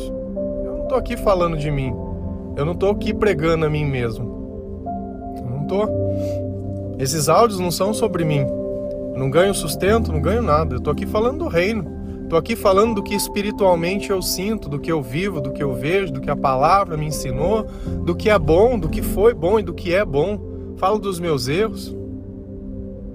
Eu 0.64 0.78
não 0.78 0.88
tô 0.88 0.96
aqui 0.96 1.18
falando 1.18 1.58
de 1.58 1.70
mim. 1.70 1.94
Eu 2.56 2.64
não 2.64 2.74
tô 2.74 2.90
aqui 2.90 3.14
pregando 3.14 3.66
a 3.66 3.70
mim 3.70 3.84
mesmo. 3.84 4.86
Eu 5.36 5.50
não 5.50 5.68
tô. 5.68 5.88
Esses 7.00 7.28
áudios 7.28 7.60
não 7.60 7.72
são 7.72 7.94
sobre 7.94 8.24
mim. 8.24 8.46
Eu 9.14 9.20
não 9.20 9.30
ganho 9.30 9.54
sustento, 9.54 10.12
não 10.12 10.22
ganho 10.22 10.42
nada. 10.42 10.76
Eu 10.76 10.80
tô 10.80 10.90
aqui 10.90 11.06
falando 11.06 11.40
do 11.40 11.48
reino. 11.50 12.03
Tô 12.34 12.38
aqui 12.38 12.56
falando 12.56 12.96
do 12.96 13.04
que 13.04 13.14
espiritualmente 13.14 14.10
eu 14.10 14.20
sinto, 14.20 14.68
do 14.68 14.80
que 14.80 14.92
eu 14.92 15.04
vivo, 15.04 15.40
do 15.40 15.52
que 15.52 15.62
eu 15.62 15.72
vejo, 15.72 16.14
do 16.14 16.20
que 16.20 16.32
a 16.32 16.36
palavra 16.36 16.98
me 16.98 17.06
ensinou, 17.06 17.68
do 18.04 18.16
que 18.16 18.28
é 18.28 18.40
bom, 18.40 18.80
do 18.80 18.90
que 18.90 19.04
foi 19.04 19.36
bom 19.36 19.60
e 19.60 19.62
do 19.62 19.72
que 19.72 19.94
é 19.94 20.04
bom. 20.04 20.74
Falo 20.78 20.98
dos 20.98 21.20
meus 21.20 21.48
erros, 21.48 21.96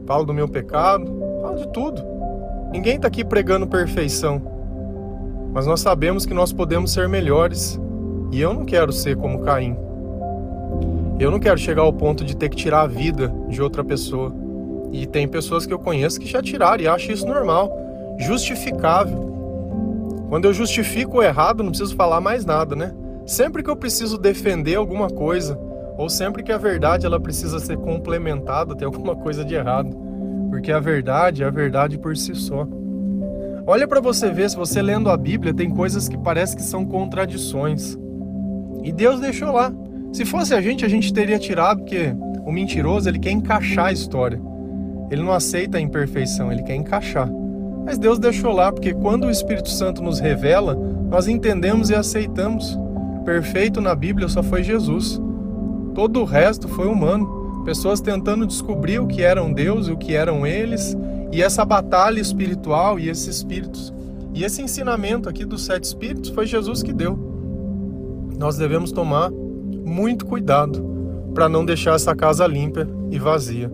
falo 0.06 0.24
do 0.24 0.32
meu 0.32 0.46
pecado, 0.46 1.04
falo 1.42 1.56
de 1.56 1.66
tudo. 1.72 2.00
Ninguém 2.70 2.94
está 2.94 3.08
aqui 3.08 3.24
pregando 3.24 3.66
perfeição, 3.66 4.40
mas 5.52 5.66
nós 5.66 5.80
sabemos 5.80 6.24
que 6.24 6.32
nós 6.32 6.52
podemos 6.52 6.92
ser 6.92 7.08
melhores 7.08 7.76
e 8.30 8.40
eu 8.40 8.54
não 8.54 8.64
quero 8.64 8.92
ser 8.92 9.16
como 9.16 9.40
Caim. 9.40 9.76
Eu 11.18 11.32
não 11.32 11.40
quero 11.40 11.58
chegar 11.58 11.82
ao 11.82 11.92
ponto 11.92 12.24
de 12.24 12.36
ter 12.36 12.50
que 12.50 12.56
tirar 12.56 12.82
a 12.82 12.86
vida 12.86 13.34
de 13.48 13.60
outra 13.60 13.82
pessoa. 13.82 14.32
E 14.92 15.08
tem 15.08 15.26
pessoas 15.26 15.66
que 15.66 15.74
eu 15.74 15.78
conheço 15.80 16.20
que 16.20 16.26
já 16.28 16.40
tiraram 16.40 16.84
e 16.84 16.86
acham 16.86 17.12
isso 17.12 17.26
normal, 17.26 17.87
justificável. 18.18 19.28
Quando 20.28 20.44
eu 20.44 20.52
justifico 20.52 21.18
o 21.18 21.22
errado, 21.22 21.62
não 21.62 21.70
preciso 21.70 21.96
falar 21.96 22.20
mais 22.20 22.44
nada, 22.44 22.76
né? 22.76 22.92
Sempre 23.24 23.62
que 23.62 23.70
eu 23.70 23.76
preciso 23.76 24.18
defender 24.18 24.74
alguma 24.74 25.08
coisa, 25.08 25.58
ou 25.96 26.08
sempre 26.08 26.42
que 26.42 26.52
a 26.52 26.58
verdade 26.58 27.06
ela 27.06 27.18
precisa 27.18 27.58
ser 27.58 27.76
complementada, 27.78 28.76
tem 28.76 28.86
alguma 28.86 29.16
coisa 29.16 29.44
de 29.44 29.54
errado, 29.54 29.96
porque 30.50 30.70
a 30.70 30.78
verdade 30.78 31.42
é 31.42 31.46
a 31.46 31.50
verdade 31.50 31.98
por 31.98 32.16
si 32.16 32.34
só. 32.34 32.66
Olha 33.66 33.86
para 33.86 34.00
você 34.00 34.30
ver, 34.30 34.48
se 34.48 34.56
você 34.56 34.80
lendo 34.80 35.10
a 35.10 35.16
Bíblia, 35.16 35.52
tem 35.52 35.70
coisas 35.70 36.08
que 36.08 36.16
parece 36.16 36.56
que 36.56 36.62
são 36.62 36.86
contradições. 36.86 37.98
E 38.82 38.92
Deus 38.92 39.20
deixou 39.20 39.52
lá. 39.52 39.72
Se 40.12 40.24
fosse 40.24 40.54
a 40.54 40.60
gente, 40.60 40.84
a 40.84 40.88
gente 40.88 41.12
teria 41.12 41.38
tirado, 41.38 41.80
porque 41.80 42.14
o 42.46 42.50
mentiroso, 42.52 43.08
ele 43.08 43.18
quer 43.18 43.30
encaixar 43.30 43.86
a 43.86 43.92
história. 43.92 44.40
Ele 45.10 45.22
não 45.22 45.32
aceita 45.32 45.76
a 45.76 45.80
imperfeição, 45.80 46.50
ele 46.50 46.62
quer 46.62 46.76
encaixar. 46.76 47.28
Mas 47.88 47.96
Deus 47.96 48.18
deixou 48.18 48.52
lá, 48.52 48.70
porque 48.70 48.92
quando 48.92 49.24
o 49.24 49.30
Espírito 49.30 49.70
Santo 49.70 50.02
nos 50.02 50.20
revela, 50.20 50.74
nós 51.08 51.26
entendemos 51.26 51.88
e 51.88 51.94
aceitamos. 51.94 52.78
Perfeito 53.24 53.80
na 53.80 53.94
Bíblia 53.94 54.28
só 54.28 54.42
foi 54.42 54.62
Jesus. 54.62 55.18
Todo 55.94 56.20
o 56.20 56.24
resto 56.26 56.68
foi 56.68 56.86
humano. 56.86 57.62
pessoas 57.64 58.02
tentando 58.02 58.46
descobrir 58.46 58.98
o 58.98 59.06
que 59.06 59.22
eram 59.22 59.50
Deus 59.50 59.88
e 59.88 59.92
o 59.92 59.96
que 59.96 60.14
eram 60.14 60.46
eles, 60.46 60.94
e 61.32 61.42
essa 61.42 61.64
batalha 61.64 62.20
espiritual 62.20 63.00
e 63.00 63.08
esses 63.08 63.36
espíritos. 63.36 63.92
E 64.34 64.44
esse 64.44 64.60
ensinamento 64.60 65.26
aqui 65.26 65.46
dos 65.46 65.64
sete 65.64 65.84
espíritos 65.84 66.28
foi 66.28 66.44
Jesus 66.44 66.82
que 66.82 66.92
deu. 66.92 67.18
Nós 68.38 68.58
devemos 68.58 68.92
tomar 68.92 69.30
muito 69.30 70.26
cuidado 70.26 70.84
para 71.32 71.48
não 71.48 71.64
deixar 71.64 71.94
essa 71.94 72.14
casa 72.14 72.46
limpa 72.46 72.86
e 73.10 73.18
vazia, 73.18 73.72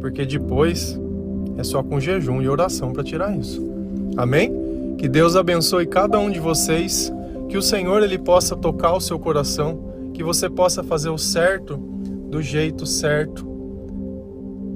porque 0.00 0.24
depois 0.24 0.98
é 1.56 1.64
só 1.64 1.82
com 1.82 2.00
jejum 2.00 2.40
e 2.40 2.48
oração 2.48 2.92
para 2.92 3.04
tirar 3.04 3.36
isso. 3.36 3.62
Amém? 4.16 4.94
Que 4.98 5.08
Deus 5.08 5.36
abençoe 5.36 5.86
cada 5.86 6.18
um 6.18 6.30
de 6.30 6.38
vocês, 6.38 7.12
que 7.48 7.56
o 7.56 7.62
Senhor 7.62 8.02
ele 8.02 8.18
possa 8.18 8.56
tocar 8.56 8.94
o 8.94 9.00
seu 9.00 9.18
coração, 9.18 10.10
que 10.14 10.22
você 10.22 10.48
possa 10.48 10.82
fazer 10.82 11.10
o 11.10 11.18
certo 11.18 11.76
do 11.76 12.40
jeito 12.40 12.86
certo. 12.86 13.46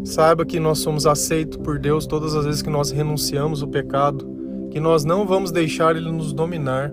Saiba 0.05 0.45
que 0.45 0.61
nós 0.61 0.79
somos 0.79 1.07
aceitos 1.07 1.57
por 1.59 1.79
Deus 1.79 2.07
todas 2.07 2.35
as 2.35 2.45
vezes 2.45 2.63
que 2.63 2.71
nós 2.71 2.91
renunciamos 2.91 3.63
o 3.63 3.67
pecado, 3.67 4.25
que 4.71 4.79
nós 4.79 5.05
não 5.05 5.27
vamos 5.27 5.51
deixar 5.51 5.97
ele 5.97 6.13
nos 6.13 6.33
dominar. 6.33 6.93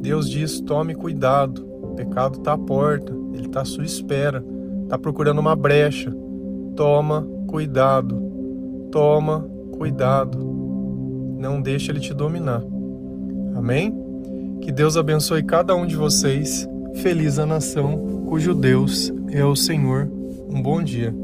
Deus 0.00 0.30
diz: 0.30 0.60
tome 0.60 0.94
cuidado, 0.94 1.66
o 1.82 1.88
pecado 1.94 2.38
está 2.38 2.52
à 2.52 2.58
porta, 2.58 3.12
ele 3.34 3.46
está 3.46 3.62
à 3.62 3.64
sua 3.64 3.84
espera, 3.84 4.44
está 4.84 4.98
procurando 4.98 5.38
uma 5.38 5.56
brecha. 5.56 6.14
Toma 6.76 7.26
cuidado, 7.48 8.29
toma 8.90 9.48
cuidado 9.72 10.50
não 11.38 11.60
deixe 11.60 11.90
ele 11.90 12.00
te 12.00 12.12
dominar. 12.12 12.62
Amém? 13.56 13.94
Que 14.60 14.70
Deus 14.70 14.96
abençoe 14.96 15.42
cada 15.42 15.74
um 15.74 15.86
de 15.86 15.96
vocês. 15.96 16.68
Feliz 16.96 17.38
a 17.38 17.46
nação 17.46 18.24
cujo 18.26 18.54
Deus 18.54 19.10
é 19.30 19.44
o 19.44 19.56
Senhor. 19.56 20.10
Um 20.48 20.60
bom 20.60 20.82
dia. 20.82 21.14